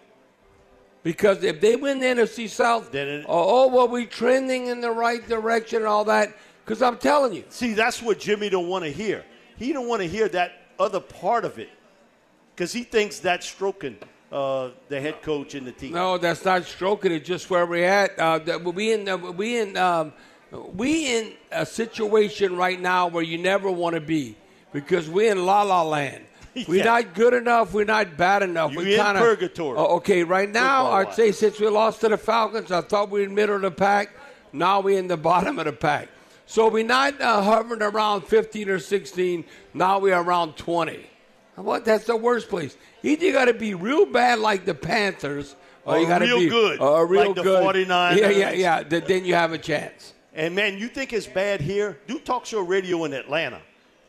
Because 1.04 1.43
if 1.43 1.60
they 1.62 1.75
win 1.75 1.99
the 1.99 2.06
NFC 2.06 2.47
South, 2.47 2.91
Then 2.91 3.25
oh, 3.27 3.65
oh, 3.65 3.67
well, 3.67 3.88
we 3.88 4.06
trending 4.06 4.67
in 4.67 4.82
the 4.82 4.91
right 4.91 5.27
direction 5.27 5.77
and 5.77 5.88
all 5.88 6.06
that. 6.06 6.36
Because 6.63 6.82
I'm 6.82 6.97
telling 6.97 7.34
you, 7.34 7.43
See, 7.49 7.73
that's 7.73 8.01
what 8.01 8.19
Jimmy 8.19 8.49
don't 8.49 8.67
want 8.67 8.86
to 8.86 8.91
hear. 8.91 9.25
He 9.58 9.73
don't 9.73 9.88
want 9.88 10.01
to 10.04 10.08
hear 10.08 10.30
that 10.30 10.54
other 10.80 10.99
part 10.99 11.43
of 11.43 11.58
it 11.58 11.69
because 12.56 12.71
he 12.71 12.84
thinks 12.84 13.19
that's 13.19 13.47
stroking 13.47 13.97
uh, 14.32 14.70
the 14.88 15.00
head 15.00 15.22
coach 15.22 15.56
and 15.56 15.67
the 15.67 15.72
team. 15.72 15.91
No, 15.94 16.17
that's 16.17 16.46
not 16.46 16.65
stroking 16.65 17.12
it. 17.12 17.26
Just 17.26 17.50
where 17.50 17.65
we're 17.65 17.86
at. 17.86 18.17
Uh, 18.17 18.60
we 18.60 18.94
in 18.94 19.08
uh, 19.08 19.17
we 19.17 19.60
in 19.60 19.78
um, 19.78 20.13
we 20.52 21.17
in 21.17 21.34
a 21.52 21.65
situation 21.65 22.56
right 22.56 22.80
now 22.80 23.08
where 23.08 23.24
you 23.24 23.38
never 23.38 23.70
want 23.70 23.96
to 23.96 24.02
be 24.02 24.38
because 24.72 25.10
we're 25.10 25.32
in 25.32 25.46
la 25.46 25.63
la 25.63 25.84
land. 25.84 26.26
We're 26.67 26.84
not 26.84 27.13
good 27.13 27.34
enough. 27.34 27.74
We're 27.74 27.86
not 27.86 28.17
bad 28.17 28.44
enough. 28.44 28.74
You're 28.74 28.84
we 28.84 28.96
in 28.96 29.02
kinda, 29.02 29.22
purgatory. 29.22 29.78
Oh, 29.78 29.96
okay, 29.96 30.26
right 30.26 30.50
now 30.50 30.91
I'd 30.91 31.13
say 31.13 31.32
since 31.32 31.62
we 31.62 31.70
lost 31.70 32.02
to 32.02 32.10
the 32.10 32.17
Falcons, 32.17 32.74
I 32.74 32.82
thought 32.82 33.10
we 33.10 33.22
were 33.22 33.24
in 33.24 33.30
the 33.30 33.36
middle 33.36 33.56
of 33.56 33.62
the 33.62 33.72
pack. 33.72 34.10
Now 34.52 34.82
we're 34.82 35.00
in 35.00 35.08
the 35.08 35.15
bottom 35.32 35.60
of 35.60 35.65
the 35.65 35.72
pack. 35.72 36.10
So 36.46 36.67
we're 36.67 36.86
not 36.86 37.22
uh, 37.22 37.41
hovering 37.41 37.82
around 37.82 38.24
15 38.24 38.70
or 38.70 38.80
16. 38.80 39.46
Now 39.74 40.00
we're 40.00 40.20
around 40.20 40.58
20. 40.58 41.00
What? 41.63 41.86
That's 41.86 42.06
the 42.06 42.15
worst 42.15 42.50
place. 42.50 42.76
Either 43.04 43.26
you 43.26 43.34
got 43.34 43.45
to 43.45 43.54
be 43.54 43.74
real 43.74 44.06
bad 44.06 44.39
like 44.39 44.65
the 44.65 44.74
Panthers, 44.74 45.56
or, 45.86 45.95
Or 45.95 46.00
you 46.00 46.08
got 46.08 46.19
to 46.19 46.26
be 46.26 46.32
real 46.32 46.50
good, 46.50 46.80
or 46.80 47.06
real 47.08 47.28
like 47.28 47.36
the 47.36 47.43
good. 47.43 47.63
49ers. 47.88 48.17
Yeah, 48.17 48.30
yeah, 48.30 48.52
yeah. 48.52 48.84
Th- 48.84 49.04
Then 49.06 49.26
you 49.26 49.34
have 49.34 49.52
a 49.54 49.58
chance. 49.58 50.13
And 50.34 50.56
man, 50.56 50.78
you 50.78 50.88
think 50.88 51.12
it's 51.13 51.28
bad 51.28 51.60
here? 51.62 51.97
Do 52.08 52.19
talk 52.19 52.45
show 52.45 52.62
radio 52.62 53.04
in 53.06 53.13
Atlanta. 53.13 53.62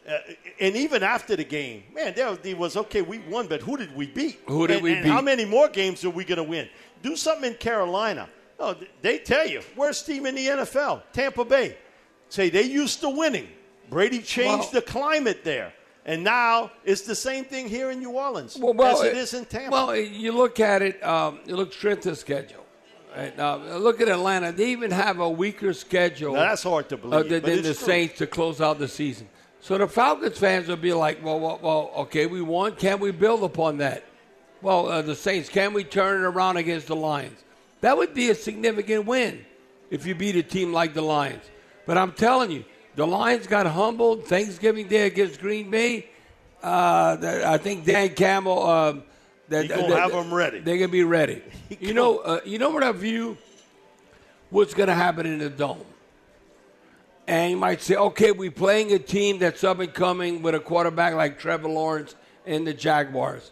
Uh, 0.09 0.19
and 0.61 0.77
even 0.77 1.03
after 1.03 1.37
the 1.37 1.45
game, 1.45 1.85
man, 1.95 2.13
there 2.15 2.37
was 2.57 2.77
okay. 2.77 3.03
We 3.03 3.21
won, 3.21 3.47
but 3.47 3.61
who 3.63 3.77
did 3.77 3.95
we 3.97 4.07
beat? 4.07 4.41
Who 4.47 4.67
did 4.67 4.77
And- 4.77 4.85
we 4.85 4.93
and 4.95 5.03
beat? 5.05 5.09
How 5.11 5.21
many 5.23 5.45
more 5.45 5.69
games 5.69 6.05
are 6.05 6.11
we 6.11 6.25
going 6.25 6.37
to 6.39 6.43
win? 6.45 6.69
Do 7.03 7.17
something 7.17 7.53
in 7.53 7.57
Carolina. 7.59 8.29
Oh, 8.61 8.77
they 9.01 9.19
tell 9.19 9.47
you 9.49 9.63
worst 9.77 10.07
team 10.07 10.27
in 10.27 10.35
the 10.37 10.47
NFL, 10.47 11.03
Tampa 11.13 11.45
Bay. 11.45 11.77
Say 12.29 12.49
they 12.51 12.63
used 12.63 13.01
to 13.01 13.09
winning. 13.11 13.49
Brady 13.91 14.21
changed 14.21 14.73
the 14.73 14.83
climate 14.83 15.43
there, 15.45 15.73
and 16.05 16.25
now 16.25 16.71
it's 16.85 17.03
the 17.03 17.15
same 17.15 17.45
thing 17.45 17.69
here 17.69 17.91
in 17.91 18.01
New 18.01 18.11
Orleans 18.11 18.59
Well, 18.59 18.75
well, 18.75 18.97
as 18.97 19.05
it 19.05 19.15
uh, 19.15 19.19
is 19.19 19.35
in 19.35 19.45
Tampa. 19.45 19.71
Well, 19.71 19.97
you 19.97 20.33
look 20.33 20.59
at 20.61 20.83
it. 20.83 21.03
Um, 21.03 21.41
you 21.47 21.57
look 21.57 21.73
strength 21.73 22.07
of 22.07 22.19
schedule. 22.19 22.65
Right? 23.17 23.39
Uh, 23.39 23.77
look 23.79 24.01
at 24.01 24.09
Atlanta. 24.09 24.53
They 24.53 24.71
even 24.71 24.91
have 24.91 25.21
a 25.21 25.29
weaker 25.29 25.73
schedule. 25.73 26.33
Now, 26.33 26.41
that's 26.41 26.63
hard 26.63 26.89
to 26.89 26.97
believe, 26.97 27.15
uh, 27.15 27.23
than, 27.23 27.43
than 27.43 27.57
the 27.57 27.63
true. 27.63 27.75
Saints 27.75 28.19
to 28.19 28.27
close 28.27 28.61
out 28.61 28.79
the 28.79 28.89
season. 28.89 29.29
So 29.61 29.79
the 29.79 29.87
Falcons 29.87 30.39
fans 30.39 30.67
will 30.67 30.77
be 30.77 30.93
like, 30.93 31.23
well, 31.25 31.39
well, 31.39 31.61
well 31.63 31.93
okay, 31.99 32.27
we 32.27 32.41
won. 32.41 32.75
Can 32.75 32.99
we 32.99 33.13
build 33.13 33.45
upon 33.45 33.79
that? 33.79 34.05
Well, 34.61 34.89
uh, 34.89 35.03
the 35.03 35.15
Saints, 35.15 35.49
can 35.49 35.73
we 35.73 35.85
turn 35.85 36.23
it 36.23 36.27
around 36.27 36.57
against 36.57 36.87
the 36.87 36.97
Lions? 36.97 37.39
That 37.81 37.97
would 37.97 38.15
be 38.15 38.31
a 38.31 38.35
significant 38.35 39.07
win 39.07 39.45
if 39.91 40.07
you 40.07 40.15
beat 40.15 40.37
a 40.37 40.43
team 40.43 40.73
like 40.73 40.95
the 40.95 41.03
Lions. 41.03 41.45
But 41.85 41.99
I'm 41.99 42.13
telling 42.13 42.51
you, 42.51 42.65
the 42.97 43.07
Lions 43.07 43.47
got 43.47 43.67
humbled 43.67 44.27
Thanksgiving 44.27 44.89
Day 44.89 45.07
against 45.07 45.41
Green 45.41 45.71
Bay. 45.71 46.09
Uh, 46.63 47.43
I 47.47 47.59
think 47.59 47.85
Dan 47.85 48.11
Campbell. 48.11 48.63
Um, 48.67 49.03
that, 49.49 49.69
gonna 49.69 49.89
that- 49.89 49.99
have 49.99 50.15
'em 50.15 50.33
ready. 50.33 50.61
They're 50.61 50.77
gonna 50.79 50.89
be 50.89 51.05
ready. 51.05 51.43
you 51.81 51.93
know, 51.95 52.19
uh, 52.19 52.41
you 52.45 52.59
know 52.59 52.71
what 52.71 52.83
I 52.83 52.93
view. 52.93 53.37
What's 54.51 54.75
gonna 54.75 54.95
happen 54.95 55.27
in 55.27 55.39
the 55.39 55.51
dome? 55.51 55.85
And 57.27 57.51
you 57.53 57.57
might 57.57 57.81
say, 57.81 57.95
okay, 57.95 58.33
we're 58.33 58.51
playing 58.51 58.93
a 58.93 58.99
team 58.99 59.39
that's 59.39 59.63
up 59.65 59.79
and 59.79 59.93
coming 59.93 60.43
with 60.43 60.55
a 60.55 60.61
quarterback 60.61 61.15
like 61.15 61.39
Trevor 61.39 61.69
Lawrence 61.69 62.15
and 62.47 62.67
the 62.67 62.75
Jaguars. 62.75 63.51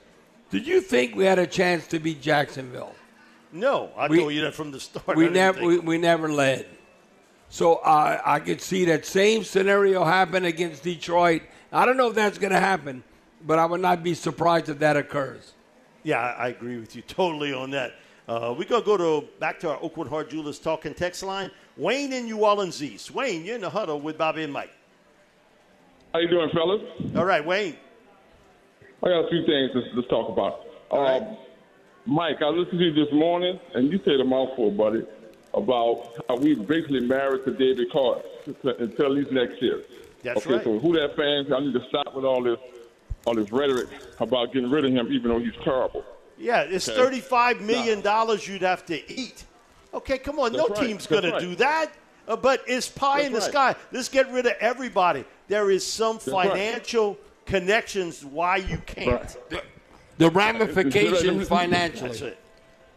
Did 0.50 0.66
you 0.66 0.80
think 0.80 1.14
we 1.14 1.24
had 1.24 1.38
a 1.38 1.46
chance 1.46 1.86
to 1.88 1.98
beat 2.00 2.20
Jacksonville? 2.20 2.94
no, 3.52 3.90
I 3.96 4.08
we- 4.08 4.18
told 4.18 4.32
you 4.32 4.42
that 4.42 4.54
from 4.54 4.70
the 4.70 4.80
start. 4.80 5.16
We 5.16 5.28
never, 5.28 5.64
we, 5.64 5.78
we 5.78 5.98
never 5.98 6.30
led. 6.30 6.66
So 7.50 7.74
uh, 7.76 8.20
I 8.24 8.38
could 8.40 8.60
see 8.60 8.84
that 8.86 9.04
same 9.04 9.44
scenario 9.44 10.04
happen 10.04 10.44
against 10.44 10.84
Detroit. 10.84 11.42
I 11.72 11.84
don't 11.84 11.96
know 11.96 12.08
if 12.08 12.14
that's 12.14 12.38
going 12.38 12.52
to 12.52 12.60
happen, 12.60 13.02
but 13.44 13.58
I 13.58 13.66
would 13.66 13.80
not 13.80 14.02
be 14.02 14.14
surprised 14.14 14.68
if 14.68 14.78
that 14.78 14.96
occurs. 14.96 15.52
Yeah, 16.02 16.18
I 16.18 16.46
I 16.46 16.48
agree 16.48 16.78
with 16.78 16.96
you 16.96 17.02
totally 17.02 17.52
on 17.52 17.70
that. 17.72 17.94
Uh, 18.26 18.54
we're 18.56 18.64
gonna 18.64 18.84
go 18.84 18.96
to 18.96 19.26
back 19.38 19.58
to 19.60 19.70
our 19.70 19.78
Aucoin 19.80 20.08
Hart 20.08 20.30
Jewelers 20.30 20.58
talking 20.58 20.94
text 20.94 21.22
line. 21.22 21.50
Wayne 21.76 22.12
in 22.12 22.24
New 22.24 22.38
Orleans 22.38 22.82
East. 22.82 23.10
Wayne, 23.10 23.44
you're 23.44 23.56
in 23.56 23.60
the 23.60 23.68
huddle 23.68 24.00
with 24.00 24.16
Bobby 24.16 24.44
and 24.44 24.52
Mike. 24.52 24.70
How 26.14 26.20
you 26.20 26.28
doing, 26.28 26.48
fellas? 26.54 26.80
All 27.16 27.24
right, 27.24 27.44
Wayne. 27.44 27.76
I 29.02 29.08
got 29.08 29.26
a 29.26 29.28
few 29.28 29.44
things 29.44 29.72
to, 29.72 30.00
to 30.00 30.08
talk 30.08 30.30
about. 30.30 30.60
right. 30.92 31.22
Um, 31.22 31.36
Mike, 32.06 32.36
I 32.40 32.48
listened 32.48 32.78
to 32.78 32.84
you 32.84 32.94
this 32.94 33.12
morning, 33.12 33.58
and 33.74 33.92
you 33.92 33.98
said 34.04 34.20
a 34.20 34.24
mouthful, 34.24 34.70
buddy, 34.70 35.02
about 35.54 36.24
how 36.28 36.36
we 36.36 36.54
basically 36.54 37.00
married 37.00 37.44
to 37.44 37.52
David 37.52 37.90
Carter 37.90 38.22
until 38.62 39.06
at 39.06 39.10
least 39.12 39.32
next 39.32 39.60
year. 39.60 39.82
That's 40.22 40.46
okay, 40.46 40.56
right. 40.56 40.64
so 40.64 40.78
who 40.78 40.92
that 40.94 41.16
fans? 41.16 41.50
I 41.52 41.60
need 41.60 41.72
to 41.74 41.84
stop 41.88 42.14
with 42.14 42.24
all 42.24 42.42
this, 42.42 42.58
all 43.24 43.34
this 43.34 43.50
rhetoric 43.50 43.88
about 44.20 44.52
getting 44.52 44.70
rid 44.70 44.84
of 44.84 44.92
him, 44.92 45.12
even 45.12 45.30
though 45.30 45.38
he's 45.38 45.56
terrible. 45.64 46.04
Yeah, 46.38 46.62
it's 46.62 46.88
Okay. 46.88 46.96
thirty-five 46.96 47.60
million 47.60 48.00
dollars 48.00 48.46
you'd 48.46 48.62
have 48.62 48.84
to 48.86 49.12
eat. 49.12 49.44
Okay, 49.92 50.18
come 50.18 50.38
on, 50.38 50.52
no 50.52 50.68
right. 50.68 50.78
team's 50.86 51.06
That's 51.06 51.22
gonna 51.22 51.40
do 51.40 51.54
that. 51.56 51.92
Uh, 52.28 52.36
but 52.36 52.62
it's 52.66 52.88
pie 52.88 53.22
in 53.22 53.32
the 53.32 53.40
right. 53.40 53.50
sky. 53.50 53.74
Let's 53.92 54.08
get 54.08 54.30
rid 54.30 54.46
of 54.46 54.52
everybody. 54.60 55.24
There 55.48 55.70
is 55.70 55.84
some 55.86 56.18
right. 56.28 56.48
financial 56.48 57.18
connections 57.44 58.24
why 58.24 58.56
you 58.56 58.78
can't. 58.86 59.36
Right. 59.50 59.64
The 60.18 60.30
ramifications 60.30 61.22
That's 61.48 61.48
financially. 61.48 62.36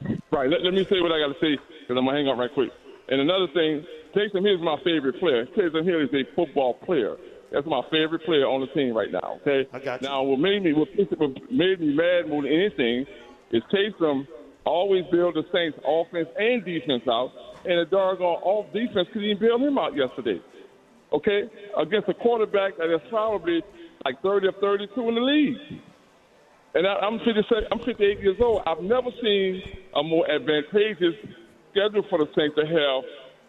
it. 0.06 0.22
Right. 0.30 0.50
Let, 0.50 0.62
let 0.62 0.74
me 0.74 0.86
say 0.86 1.02
what 1.02 1.12
I 1.12 1.20
got 1.20 1.34
to 1.34 1.40
say 1.40 1.58
because 1.94 2.02
I'm 2.02 2.06
gonna 2.06 2.18
hang 2.18 2.28
up 2.28 2.38
right 2.38 2.54
quick. 2.54 2.72
And 3.08 3.22
another 3.22 3.48
thing, 3.54 3.86
Taysom 4.16 4.42
Hill 4.42 4.56
is 4.58 4.66
my 4.66 4.78
favorite 4.84 5.20
player. 5.20 5.46
Taysom 5.54 5.86
Hill 5.86 6.02
is 6.02 6.10
a 6.14 6.24
football 6.36 6.76
player. 6.86 7.18
That's 7.52 7.68
my 7.68 7.82
favorite 7.92 8.26
player 8.26 8.50
on 8.50 8.62
the 8.62 8.68
team 8.74 8.98
right 8.98 9.12
now. 9.12 9.38
Okay. 9.42 9.70
I 9.72 9.80
got 9.80 10.02
you. 10.02 10.08
Now, 10.08 10.24
what 10.24 10.40
made 10.40 10.64
me 10.64 10.74
what 10.74 10.90
made 11.52 11.80
me 11.80 11.94
mad 11.94 12.30
more 12.30 12.42
than 12.42 12.52
anything 12.52 13.06
is 13.52 13.62
Taysom 13.70 14.26
always 14.66 15.04
bailed 15.12 15.36
the 15.36 15.44
Saints 15.54 15.78
offense 15.86 16.30
and 16.38 16.66
defense 16.66 17.04
out, 17.08 17.32
and 17.66 17.78
the 17.78 17.86
doggone 17.86 18.42
off 18.42 18.74
defense 18.74 19.08
couldn't 19.14 19.30
even 19.30 19.40
bail 19.40 19.58
him 19.58 19.78
out 19.78 19.96
yesterday. 19.96 20.42
Okay, 21.14 21.44
against 21.78 22.10
a 22.10 22.14
quarterback 22.16 22.78
that 22.78 22.90
is 22.90 23.02
probably 23.10 23.62
like 24.04 24.20
30 24.24 24.48
or 24.48 24.52
32 24.60 25.10
in 25.10 25.16
the 25.16 25.22
league. 25.22 25.82
And 26.74 26.88
I, 26.88 26.96
I'm 27.06 27.20
57, 27.20 27.66
I'm 27.72 27.80
58 27.80 28.20
years 28.20 28.38
old. 28.42 28.64
I've 28.66 28.82
never 28.82 29.12
seen 29.22 29.62
a 29.96 30.02
more 30.02 30.26
advantageous 30.26 31.14
schedule 31.74 32.06
for 32.10 32.20
the 32.20 32.30
Saints 32.38 32.56
to 32.56 32.66
have 32.66 33.04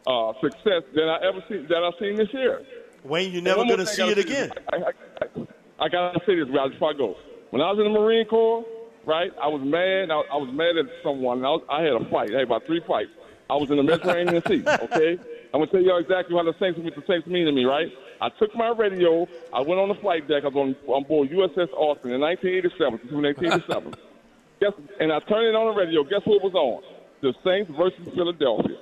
uh, 0.07 0.33
success 0.41 0.83
than 0.95 1.09
I 1.09 1.21
ever 1.29 1.45
seen 1.49 1.69
than 1.69 1.85
I've 1.85 1.95
seen 2.01 2.17
this 2.17 2.33
year. 2.33 2.65
Wayne, 3.05 3.33
you're 3.33 3.43
never 3.43 3.65
gonna 3.65 3.85
thing 3.85 3.87
see 3.87 4.11
it 4.11 4.19
again. 4.19 4.51
I, 4.73 4.77
I, 4.77 4.81
I, 5.21 5.85
I 5.85 5.89
gotta 5.89 6.21
say 6.27 6.37
this, 6.37 6.49
guys, 6.49 6.73
before 6.73 6.91
I 6.91 6.97
go. 6.97 7.17
When 7.51 7.61
I 7.61 7.71
was 7.71 7.79
in 7.79 7.93
the 7.93 8.01
Marine 8.01 8.27
Corps, 8.27 8.65
right, 9.05 9.31
I 9.41 9.47
was 9.49 9.61
mad. 9.63 10.11
I, 10.11 10.37
was 10.37 10.51
mad 10.53 10.77
at 10.77 10.87
someone. 11.05 11.45
I, 11.45 11.51
was, 11.51 11.63
I 11.71 11.83
had 11.83 11.93
a 11.93 12.05
fight. 12.11 12.31
I 12.33 12.41
had 12.41 12.49
about 12.49 12.67
three 12.67 12.81
fights. 12.89 13.11
I 13.49 13.55
was 13.55 13.71
in 13.71 13.77
the 13.77 13.83
Mediterranean 13.83 14.43
Sea. 14.49 14.65
Okay, 14.89 15.19
I'm 15.53 15.61
gonna 15.61 15.71
tell 15.71 15.83
y'all 15.83 15.99
exactly 15.99 16.35
how 16.35 16.43
the 16.43 16.57
Saints 16.59 16.79
what 16.81 16.95
the 16.95 17.05
Saints 17.07 17.27
mean 17.27 17.47
to 17.47 17.53
me, 17.53 17.65
right? 17.65 17.93
I 18.21 18.31
took 18.41 18.55
my 18.57 18.69
radio. 18.71 19.29
I 19.53 19.61
went 19.61 19.81
on 19.81 19.89
the 19.89 20.01
flight 20.01 20.27
deck. 20.27 20.45
I 20.45 20.49
was 20.49 20.57
on, 20.57 20.77
on 20.89 21.05
board 21.05 21.29
USS 21.29 21.71
Austin 21.77 22.13
in 22.13 22.21
1987, 22.21 22.99
September 23.05 23.29
1987. 23.29 23.95
Guess, 24.61 24.73
and 25.01 25.13
I 25.13 25.19
turned 25.21 25.47
it 25.47 25.55
on 25.55 25.75
the 25.75 25.79
radio. 25.79 26.05
Guess 26.05 26.23
what 26.25 26.43
was 26.43 26.55
on? 26.55 26.83
The 27.25 27.35
Saints 27.43 27.71
versus 27.75 28.07
Philadelphia. 28.15 28.77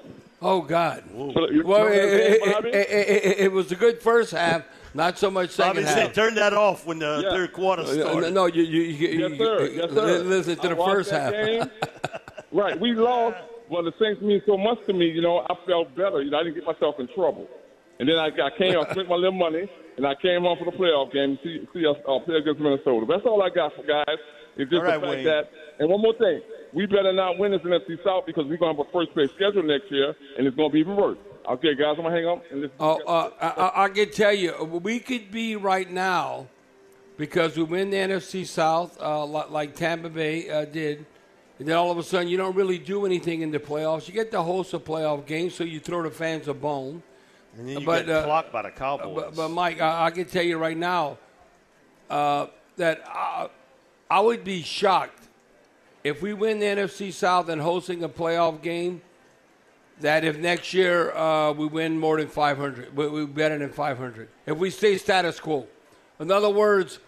Oh 0.44 0.60
God! 0.62 1.04
Well, 1.12 1.30
it, 1.86 1.94
it- 1.94 2.42
it- 2.42 2.74
it- 2.74 3.38
it 3.46 3.52
was 3.52 3.70
a 3.70 3.76
good 3.76 4.00
first 4.02 4.32
half, 4.32 4.64
not 4.92 5.16
so 5.16 5.30
much 5.30 5.50
second 5.50 5.84
Bobby 5.84 5.86
half. 5.86 5.94
said, 5.96 6.14
turn 6.14 6.34
that 6.34 6.52
off 6.52 6.84
when 6.84 6.98
the 6.98 7.20
Yeah. 7.22 7.30
third 7.30 7.52
quarter 7.52 7.82
Uh, 7.82 7.86
started. 7.86 8.34
No, 8.34 8.46
you, 8.46 8.64
you, 8.64 8.80
you, 8.82 9.08
Yes, 9.28 9.38
sir. 9.38 9.66
Yes, 9.66 9.90
sir. 9.92 10.18
listen 10.24 10.56
to 10.56 10.66
I 10.66 10.74
the 10.74 10.84
first 10.84 11.10
half. 11.12 11.32
game. 11.32 11.70
right, 12.52 12.78
we 12.80 12.92
lost. 12.94 13.36
Well, 13.70 13.84
the 13.84 13.92
Saints 14.00 14.20
mean 14.20 14.42
so 14.44 14.56
much 14.58 14.84
to 14.86 14.92
me. 14.92 15.06
You 15.06 15.22
know, 15.22 15.46
I 15.48 15.54
felt 15.64 15.94
better. 15.94 16.20
You 16.20 16.30
know, 16.32 16.40
I 16.40 16.42
didn't 16.42 16.56
get 16.56 16.64
myself 16.66 16.96
in 16.98 17.06
trouble. 17.14 17.46
And 18.00 18.08
then 18.08 18.18
I, 18.18 18.26
I 18.26 18.50
came, 18.58 18.76
I 18.76 18.82
spent 18.90 19.08
my 19.08 19.14
little 19.14 19.30
money, 19.38 19.68
and 19.96 20.04
I 20.04 20.16
came 20.16 20.42
home 20.42 20.58
for 20.58 20.64
the 20.68 20.76
playoff 20.76 21.12
game 21.12 21.38
to 21.38 21.42
see, 21.44 21.68
see 21.72 21.86
us 21.86 21.96
uh, 22.08 22.18
play 22.18 22.36
against 22.38 22.58
Minnesota. 22.60 23.06
That's 23.08 23.24
all 23.24 23.40
I 23.42 23.48
got 23.50 23.76
for 23.76 23.84
guys. 23.84 24.18
It's 24.56 24.68
just 24.70 24.80
All 24.80 24.82
right, 24.82 25.00
the 25.00 25.06
fact 25.06 25.16
Wayne. 25.18 25.24
that. 25.24 25.50
And 25.78 25.88
one 25.88 26.02
more 26.02 26.14
thing, 26.14 26.42
we 26.72 26.86
better 26.86 27.12
not 27.12 27.38
win 27.38 27.52
this 27.52 27.62
NFC 27.62 28.02
South 28.02 28.26
because 28.26 28.46
we're 28.46 28.56
going 28.56 28.74
to 28.74 28.82
have 28.82 28.88
a 28.88 28.92
first 28.92 29.12
place 29.12 29.30
schedule 29.34 29.62
next 29.62 29.90
year, 29.90 30.14
and 30.38 30.46
it's 30.46 30.56
going 30.56 30.70
to 30.70 30.72
be 30.72 30.80
even 30.80 30.96
worse. 30.96 31.18
Okay, 31.48 31.74
guys, 31.74 31.96
I'm 31.98 32.04
gonna 32.04 32.14
hang 32.14 32.26
up 32.28 32.44
and 32.52 32.60
listen. 32.60 32.76
Oh, 32.78 33.00
uh, 33.04 33.30
I, 33.40 33.46
I, 33.48 33.84
I 33.84 33.88
can 33.88 34.10
tell 34.12 34.32
you, 34.32 34.54
we 34.64 35.00
could 35.00 35.32
be 35.32 35.56
right 35.56 35.90
now 35.90 36.46
because 37.16 37.56
we 37.56 37.64
win 37.64 37.90
the 37.90 37.96
NFC 37.96 38.46
South 38.46 38.96
uh, 39.00 39.24
like 39.26 39.74
Tampa 39.74 40.08
Bay 40.08 40.48
uh, 40.48 40.64
did, 40.66 41.04
and 41.58 41.66
then 41.66 41.76
all 41.76 41.90
of 41.90 41.98
a 41.98 42.02
sudden 42.04 42.28
you 42.28 42.36
don't 42.36 42.54
really 42.54 42.78
do 42.78 43.06
anything 43.06 43.42
in 43.42 43.50
the 43.50 43.58
playoffs. 43.58 44.06
You 44.06 44.14
get 44.14 44.30
the 44.30 44.42
host 44.42 44.72
of 44.72 44.84
playoff 44.84 45.26
games, 45.26 45.54
so 45.56 45.64
you 45.64 45.80
throw 45.80 46.02
the 46.04 46.10
fans 46.10 46.46
a 46.46 46.54
bone. 46.54 47.02
And 47.56 47.68
then 47.68 47.80
you 47.80 47.86
But, 47.86 48.06
get 48.06 48.16
uh, 48.16 48.24
clocked 48.24 48.52
by 48.52 48.62
the 48.62 48.70
Cowboys. 48.70 49.12
But, 49.14 49.34
but 49.34 49.48
Mike, 49.48 49.80
I, 49.80 50.06
I 50.06 50.10
can 50.12 50.26
tell 50.26 50.44
you 50.44 50.58
right 50.58 50.76
now 50.76 51.18
uh, 52.08 52.46
that 52.76 53.02
I, 53.06 53.48
I 54.08 54.20
would 54.20 54.44
be 54.44 54.62
shocked 54.62 55.21
if 56.04 56.22
we 56.22 56.32
win 56.32 56.58
the 56.58 56.66
NFC 56.66 57.12
South 57.12 57.48
and 57.48 57.60
hosting 57.60 58.02
a 58.04 58.08
playoff 58.08 58.62
game. 58.62 59.02
That 60.00 60.24
if 60.24 60.36
next 60.38 60.74
year 60.74 61.12
uh, 61.14 61.52
we 61.52 61.66
win 61.66 61.96
more 61.96 62.16
than 62.16 62.26
500, 62.26 62.96
we, 62.96 63.08
we 63.08 63.26
better 63.26 63.56
than 63.56 63.70
500. 63.70 64.28
If 64.46 64.58
we 64.58 64.70
stay 64.70 64.98
status 64.98 65.38
quo, 65.38 65.68
in 66.18 66.32
other 66.32 66.50
words, 66.50 66.98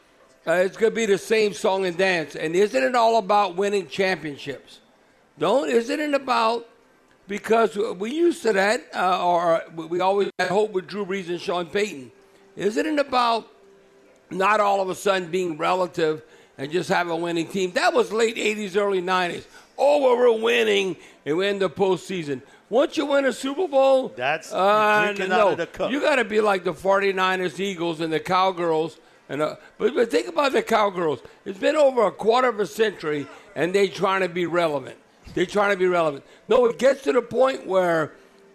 uh, 0.46 0.52
it's 0.52 0.76
going 0.76 0.92
to 0.92 0.94
be 0.94 1.06
the 1.06 1.18
same 1.18 1.54
song 1.54 1.86
and 1.86 1.96
dance. 1.96 2.36
And 2.36 2.54
isn't 2.54 2.80
it 2.80 2.94
all 2.94 3.18
about 3.18 3.56
winning 3.56 3.88
championships? 3.88 4.80
Don't 5.38 5.68
isn't 5.68 5.98
it 5.98 6.14
about 6.14 6.68
because 7.26 7.76
we 7.76 8.12
used 8.12 8.42
to 8.42 8.52
that, 8.52 8.84
uh, 8.94 9.26
or 9.26 9.62
we 9.74 10.00
always 10.00 10.30
had 10.38 10.50
hope 10.50 10.72
with 10.72 10.86
Drew 10.86 11.04
Brees 11.04 11.28
and 11.28 11.40
Sean 11.40 11.66
Payton. 11.66 12.12
Isn't 12.56 12.86
it 12.86 12.98
about 12.98 13.48
not 14.30 14.60
all 14.60 14.80
of 14.80 14.88
a 14.88 14.94
sudden 14.94 15.30
being 15.30 15.56
relative 15.56 16.22
and 16.58 16.70
just 16.70 16.88
have 16.88 17.08
a 17.08 17.16
winning 17.16 17.46
team? 17.48 17.72
That 17.72 17.92
was 17.94 18.12
late 18.12 18.36
80s, 18.36 18.76
early 18.76 19.02
90s. 19.02 19.44
Oh, 19.76 20.00
well, 20.02 20.16
we're 20.16 20.42
winning 20.42 20.96
and 21.26 21.36
we're 21.36 21.50
in 21.50 21.58
the 21.58 21.70
postseason. 21.70 22.42
Once 22.70 22.96
you 22.96 23.06
win 23.06 23.24
a 23.24 23.32
Super 23.32 23.68
Bowl, 23.68 24.08
That's 24.16 24.52
uh, 24.52 25.12
no, 25.18 25.34
out 25.34 25.52
of 25.52 25.58
the 25.58 25.66
cup. 25.66 25.90
you 25.90 26.00
got 26.00 26.16
to 26.16 26.24
be 26.24 26.40
like 26.40 26.64
the 26.64 26.72
49ers, 26.72 27.60
Eagles, 27.60 28.00
and 28.00 28.12
the 28.12 28.20
Cowgirls. 28.20 28.98
And 29.28 29.40
uh, 29.42 29.56
but, 29.78 29.94
but 29.94 30.10
think 30.10 30.28
about 30.28 30.52
the 30.52 30.62
Cowgirls. 30.62 31.20
It's 31.44 31.58
been 31.58 31.76
over 31.76 32.04
a 32.06 32.10
quarter 32.12 32.48
of 32.48 32.60
a 32.60 32.66
century, 32.66 33.26
and 33.54 33.74
they're 33.74 33.88
trying 33.88 34.20
to 34.22 34.28
be 34.28 34.46
relevant. 34.46 34.96
They're 35.34 35.46
trying 35.46 35.70
to 35.72 35.76
be 35.78 35.86
relevant. 35.86 36.24
No, 36.48 36.66
it 36.66 36.78
gets 36.78 37.02
to 37.04 37.12
the 37.12 37.22
point 37.22 37.66
where 37.66 38.12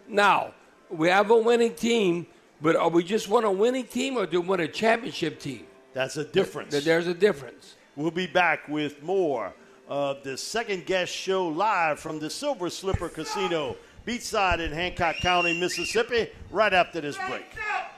now 0.08 0.54
we 0.90 1.08
have 1.08 1.30
a 1.30 1.36
winning 1.36 1.74
team, 1.74 2.26
but 2.60 2.76
are 2.76 2.88
we 2.88 3.02
just 3.04 3.28
want 3.28 3.46
a 3.46 3.50
winning 3.50 3.84
team 3.84 4.16
or 4.16 4.26
do 4.26 4.40
we 4.40 4.46
want 4.48 4.60
a 4.60 4.68
championship 4.68 5.40
team? 5.40 5.66
That's 5.92 6.16
a 6.16 6.24
difference. 6.24 6.70
Th- 6.72 6.84
There's 6.84 7.06
a 7.06 7.14
difference. 7.14 7.74
We'll 7.96 8.12
be 8.12 8.28
back 8.28 8.68
with 8.68 9.02
more 9.02 9.52
of 9.88 10.22
the 10.22 10.38
second 10.38 10.86
guess 10.86 11.08
show 11.08 11.48
live 11.48 11.98
from 11.98 12.20
the 12.20 12.30
Silver 12.30 12.70
Slipper 12.70 13.08
Casino, 13.08 13.76
beachside 14.06 14.60
in 14.60 14.70
Hancock 14.70 15.16
County, 15.16 15.58
Mississippi, 15.58 16.28
right 16.52 16.72
after 16.72 17.00
this 17.00 17.18
break. 17.28 17.44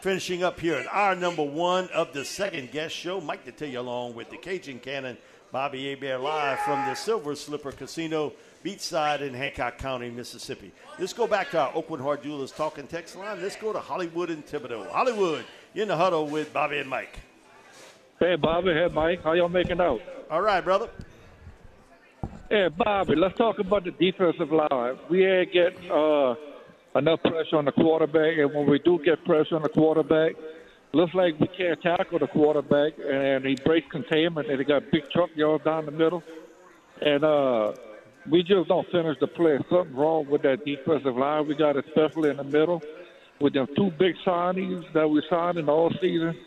Finishing 0.01 0.43
up 0.43 0.59
here 0.59 0.77
at 0.77 0.87
our 0.87 1.15
number 1.15 1.43
one 1.43 1.89
of 1.91 2.15
the 2.15 2.25
second 2.25 2.73
guess 2.73 2.91
show, 2.91 3.21
Mike 3.21 3.45
Detillier 3.45 3.77
along 3.77 4.15
with 4.15 4.31
the 4.31 4.39
Cajun 4.39 4.81
Cannon, 4.81 5.19
Bobby 5.53 5.91
Hebert 5.91 6.23
live 6.23 6.59
from 6.61 6.79
the 6.87 6.95
Silver 6.95 7.37
Slipper 7.37 7.73
Casino, 7.73 8.33
beachside 8.65 9.21
in 9.21 9.35
Hancock 9.35 9.77
County, 9.77 10.09
Mississippi. 10.09 10.73
Let's 10.99 11.13
go 11.13 11.27
back 11.27 11.51
to 11.51 11.61
our 11.61 11.73
Aucoin 11.73 12.01
Hart 12.01 12.23
Jewelers 12.23 12.51
talking 12.51 12.87
text 12.87 13.15
line. 13.15 13.43
Let's 13.43 13.57
go 13.57 13.75
to 13.75 13.79
Hollywood 13.79 14.31
and 14.31 14.45
Thibodaux. 14.47 14.91
Hollywood, 14.91 15.45
in 15.75 15.89
the 15.89 15.97
huddle 15.97 16.27
with 16.27 16.51
Bobby 16.55 16.79
and 16.79 16.89
Mike. 16.89 17.19
Hey, 18.23 18.37
Bobby. 18.37 18.73
Hey, 18.73 18.87
Mike. 18.95 19.25
How 19.25 19.33
y'all 19.33 19.49
making 19.49 19.81
out? 19.81 19.99
All 20.31 20.43
right, 20.43 20.61
brother. 20.61 20.89
Hey, 22.49 22.69
Bobby. 22.69 23.17
Let's 23.17 23.37
talk 23.37 23.59
about 23.59 23.83
the 23.83 23.91
defensive 23.91 24.53
line. 24.53 24.97
We 25.11 25.27
ain't 25.27 25.53
getting 25.53 25.91
uh, 25.91 26.37
enough 26.95 27.21
pressure 27.23 27.57
on 27.57 27.65
the 27.65 27.73
quarterback, 27.73 28.39
and 28.39 28.55
when 28.55 28.71
we 28.71 28.79
do 28.79 29.01
get 29.05 29.25
pressure 29.25 29.57
on 29.57 29.63
the 29.63 29.69
quarterback, 29.71 30.37
looks 30.93 31.13
like 31.15 31.35
we 31.41 31.49
can't 31.49 31.83
tackle 31.83 32.21
the 32.21 32.29
quarterback, 32.29 32.93
and 33.05 33.45
he 33.45 33.57
breaks 33.65 33.89
containment, 33.91 34.49
and 34.49 34.57
he 34.57 34.65
got 34.65 34.85
big 34.93 35.03
truck 35.11 35.31
yards 35.35 35.65
down 35.65 35.87
the 35.87 35.91
middle, 35.91 36.23
and 37.01 37.25
uh, 37.25 37.73
we 38.31 38.45
just 38.45 38.69
don't 38.69 38.87
finish 38.93 39.19
the 39.19 39.27
play. 39.27 39.59
Something 39.69 39.97
wrong 39.97 40.29
with 40.31 40.43
that 40.43 40.65
defensive 40.65 41.17
line 41.17 41.49
we 41.49 41.57
got, 41.57 41.77
especially 41.77 42.31
in 42.31 42.37
the 42.37 42.45
middle, 42.45 42.83
with 43.41 43.53
them 43.53 43.67
two 43.77 43.91
big 43.99 44.15
signings 44.25 44.85
that 44.93 45.11
we 45.11 45.21
signed 45.29 45.59
in 45.59 45.69
all 45.69 45.91
season. 46.01 46.39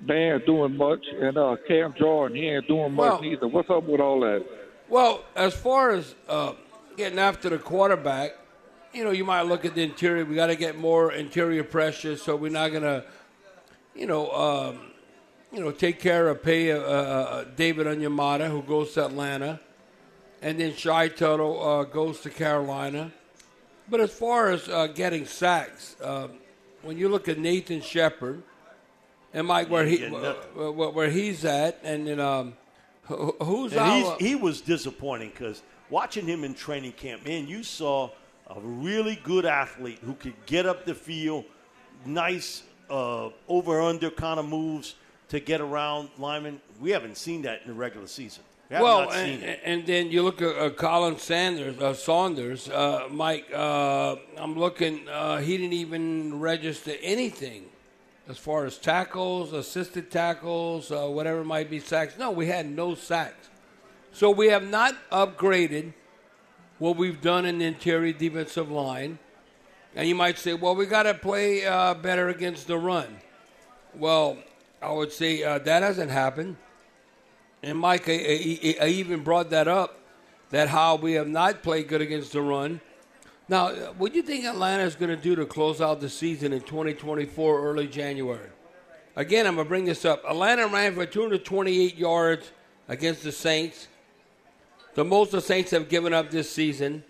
They 0.00 0.14
ain't 0.30 0.44
doing 0.44 0.76
much, 0.76 1.04
and 1.20 1.36
uh, 1.38 1.56
Cam 1.68 1.94
Jordan, 1.98 2.36
he 2.36 2.48
ain't 2.48 2.66
doing 2.68 2.92
much 2.92 3.20
Well- 3.20 3.24
either. 3.24 3.48
What's 3.48 3.70
up 3.70 3.84
with 3.84 4.00
all 4.00 4.20
that? 4.20 4.44
Well, 4.88 5.24
as 5.34 5.54
far 5.54 5.92
as 5.92 6.14
uh, 6.28 6.52
getting 6.96 7.18
after 7.18 7.48
the 7.48 7.58
quarterback, 7.58 8.32
you 8.92 9.02
know, 9.02 9.10
you 9.12 9.24
might 9.24 9.42
look 9.42 9.64
at 9.64 9.74
the 9.74 9.82
interior. 9.82 10.24
We 10.24 10.34
got 10.34 10.48
to 10.48 10.56
get 10.56 10.76
more 10.76 11.12
interior 11.12 11.64
pressure, 11.64 12.16
so 12.16 12.36
we're 12.36 12.50
not 12.52 12.68
gonna, 12.68 13.04
you 13.94 14.06
know, 14.06 14.30
um, 14.30 14.92
you 15.50 15.60
know, 15.60 15.70
take 15.70 16.00
care 16.00 16.28
of 16.28 16.42
pay 16.42 16.70
uh, 16.72 16.78
uh, 16.78 17.44
David 17.56 17.86
Onyemata, 17.86 18.48
who 18.50 18.62
goes 18.62 18.92
to 18.94 19.06
Atlanta, 19.06 19.58
and 20.42 20.60
then 20.60 20.74
Shy 20.74 21.08
Tuttle 21.08 21.66
uh, 21.66 21.84
goes 21.84 22.20
to 22.20 22.30
Carolina. 22.30 23.10
But 23.88 24.00
as 24.00 24.12
far 24.12 24.50
as 24.50 24.68
uh, 24.68 24.88
getting 24.88 25.24
sacks, 25.24 25.96
when 26.82 26.98
you 26.98 27.08
look 27.08 27.28
at 27.28 27.38
Nathan 27.38 27.80
Shepherd 27.80 28.42
and 29.34 29.46
Mike, 29.46 29.68
where 29.68 29.84
he 29.84 29.98
where, 30.06 30.90
where- 30.90 31.10
he's 31.10 31.44
at, 31.44 31.78
and 31.82 32.06
then 32.06 32.20
um, 32.20 32.54
who- 33.02 33.36
who's 33.42 33.72
And 33.72 33.80
our, 33.80 34.16
he 34.18 34.34
was 34.34 34.60
disappointing 34.60 35.30
because 35.30 35.62
watching 35.90 36.26
him 36.26 36.44
in 36.44 36.54
training 36.54 36.92
camp, 36.92 37.26
man, 37.26 37.46
you 37.46 37.62
saw 37.62 38.10
a 38.48 38.60
really 38.60 39.16
good 39.24 39.44
athlete 39.44 39.98
who 40.04 40.14
could 40.14 40.34
get 40.46 40.66
up 40.66 40.86
the 40.86 40.94
field, 40.94 41.44
nice 42.06 42.62
uh, 42.88 43.30
over 43.48 43.80
under 43.80 44.10
kind 44.10 44.38
of 44.38 44.46
moves 44.46 44.94
to 45.28 45.40
get 45.40 45.60
around 45.60 46.10
linemen. 46.18 46.60
We 46.80 46.90
haven't 46.90 47.16
seen 47.16 47.42
that 47.42 47.62
in 47.62 47.68
the 47.68 47.74
regular 47.74 48.06
season. 48.06 48.44
We 48.70 48.76
well, 48.78 49.02
not 49.02 49.12
seen 49.12 49.42
and, 49.42 49.58
and 49.64 49.86
then 49.86 50.10
you 50.10 50.22
look 50.22 50.40
at 50.40 50.56
uh, 50.56 50.70
Khalen 50.70 51.18
Sanders, 51.18 51.78
uh, 51.78 51.92
Saunders, 51.94 52.68
uh, 52.68 53.08
Mike. 53.10 53.46
Uh, 53.52 54.16
I'm 54.36 54.58
looking. 54.58 55.06
Uh, 55.08 55.38
he 55.38 55.56
didn't 55.56 55.74
even 55.74 56.40
register 56.40 56.92
anything 57.02 57.66
as 58.28 58.38
far 58.38 58.64
as 58.64 58.78
tackles, 58.78 59.52
assisted 59.52 60.10
tackles, 60.10 60.90
uh, 60.90 61.06
whatever 61.06 61.44
might 61.44 61.68
be 61.68 61.78
sacks. 61.78 62.18
No, 62.18 62.30
we 62.30 62.46
had 62.46 62.66
no 62.66 62.94
sacks. 62.94 63.48
So 64.12 64.30
we 64.30 64.48
have 64.48 64.66
not 64.68 64.94
upgraded 65.10 65.92
what 66.78 66.96
we've 66.96 67.20
done 67.20 67.44
in 67.44 67.58
the 67.58 67.66
interior 67.66 68.12
defensive 68.12 68.70
line. 68.70 69.18
And 69.94 70.08
you 70.08 70.14
might 70.14 70.38
say, 70.38 70.54
well, 70.54 70.74
we 70.74 70.86
got 70.86 71.04
to 71.04 71.14
play 71.14 71.66
uh, 71.66 71.94
better 71.94 72.28
against 72.28 72.66
the 72.66 72.78
run. 72.78 73.18
Well, 73.94 74.38
I 74.82 74.90
would 74.90 75.12
say 75.12 75.42
uh, 75.42 75.58
that 75.58 75.82
hasn't 75.82 76.10
happened. 76.10 76.56
And 77.62 77.78
Mike, 77.78 78.08
I, 78.08 78.12
I, 78.12 78.76
I 78.82 78.88
even 78.88 79.22
brought 79.22 79.50
that 79.50 79.68
up, 79.68 79.98
that 80.50 80.68
how 80.68 80.96
we 80.96 81.12
have 81.12 81.28
not 81.28 81.62
played 81.62 81.88
good 81.88 82.00
against 82.00 82.32
the 82.32 82.42
run. 82.42 82.80
Now, 83.48 83.68
uh, 83.68 83.92
what 83.98 84.12
do 84.12 84.16
you 84.16 84.22
think 84.22 84.44
Atlanta 84.44 84.84
is 84.84 84.94
going 84.94 85.10
to 85.10 85.22
do 85.22 85.36
to 85.36 85.44
close 85.44 85.80
out 85.80 86.00
the 86.00 86.08
season 86.08 86.52
in 86.52 86.62
2024, 86.62 87.60
early 87.60 87.86
January? 87.86 88.48
Again, 89.16 89.46
I'm 89.46 89.56
going 89.56 89.66
to 89.66 89.68
bring 89.68 89.84
this 89.84 90.04
up. 90.04 90.24
Atlanta 90.26 90.66
ran 90.66 90.94
for 90.94 91.04
228 91.04 91.96
yards 91.96 92.50
against 92.88 93.22
the 93.22 93.32
Saints, 93.32 93.88
the 94.94 95.04
most 95.04 95.32
the 95.32 95.40
Saints 95.40 95.70
have 95.72 95.88
given 95.88 96.14
up 96.14 96.30
this 96.30 96.50
season. 96.50 97.04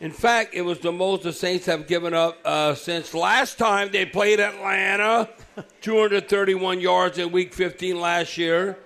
In 0.00 0.12
fact, 0.12 0.54
it 0.54 0.62
was 0.62 0.78
the 0.78 0.92
most 0.92 1.24
the 1.24 1.32
Saints 1.32 1.66
have 1.66 1.86
given 1.86 2.14
up 2.14 2.38
uh, 2.44 2.74
since 2.74 3.14
last 3.14 3.58
time 3.58 3.90
they 3.90 4.04
played 4.04 4.38
Atlanta, 4.38 5.28
231 5.80 6.80
yards 6.80 7.18
in 7.18 7.32
Week 7.32 7.52
15 7.52 8.00
last 8.00 8.38
year. 8.38 8.78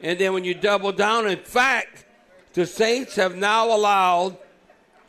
And 0.00 0.18
then 0.18 0.32
when 0.32 0.44
you 0.44 0.54
double 0.54 0.92
down, 0.92 1.26
in 1.26 1.38
fact, 1.38 2.04
the 2.54 2.66
Saints 2.66 3.16
have 3.16 3.36
now 3.36 3.74
allowed 3.74 4.38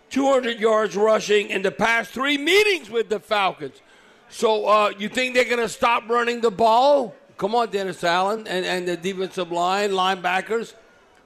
200 0.09 0.59
yards 0.59 0.95
rushing 0.95 1.49
in 1.49 1.61
the 1.61 1.71
past 1.71 2.11
three 2.11 2.37
meetings 2.37 2.89
with 2.89 3.09
the 3.09 3.19
Falcons. 3.19 3.81
So 4.29 4.67
uh, 4.67 4.93
you 4.97 5.09
think 5.09 5.33
they're 5.33 5.45
going 5.45 5.57
to 5.57 5.69
stop 5.69 6.09
running 6.09 6.41
the 6.41 6.51
ball? 6.51 7.15
Come 7.37 7.53
on, 7.55 7.69
Dennis 7.69 8.03
Allen 8.03 8.47
and, 8.47 8.65
and 8.65 8.87
the 8.87 8.97
defensive 8.97 9.51
line, 9.51 9.91
linebackers. 9.91 10.73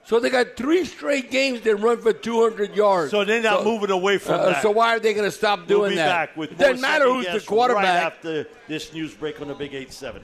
So 0.03 0.19
they 0.19 0.31
got 0.31 0.57
three 0.57 0.85
straight 0.85 1.29
games 1.29 1.61
that 1.61 1.75
run 1.75 2.01
for 2.01 2.13
200 2.13 2.75
yards. 2.75 3.11
So 3.11 3.23
they're 3.23 3.43
not 3.43 3.63
moving 3.63 3.91
away 3.91 4.17
from 4.17 4.39
uh, 4.39 4.45
that. 4.47 4.61
So 4.63 4.71
why 4.71 4.95
are 4.95 4.99
they 4.99 5.13
going 5.13 5.29
to 5.29 5.35
stop 5.35 5.67
doing 5.67 5.81
we'll 5.81 5.89
be 5.91 5.95
that? 5.97 6.07
back 6.07 6.37
with 6.37 6.51
it 6.51 6.57
doesn't 6.57 6.81
matter 6.81 7.05
who's 7.05 7.27
the 7.31 7.39
quarterback. 7.41 7.83
right 7.83 8.03
after 8.03 8.47
this 8.67 8.91
news 8.91 9.13
break 9.13 9.39
on 9.39 9.49
the 9.49 9.53
Big 9.53 9.73
8 9.73 9.93
7. 9.93 10.23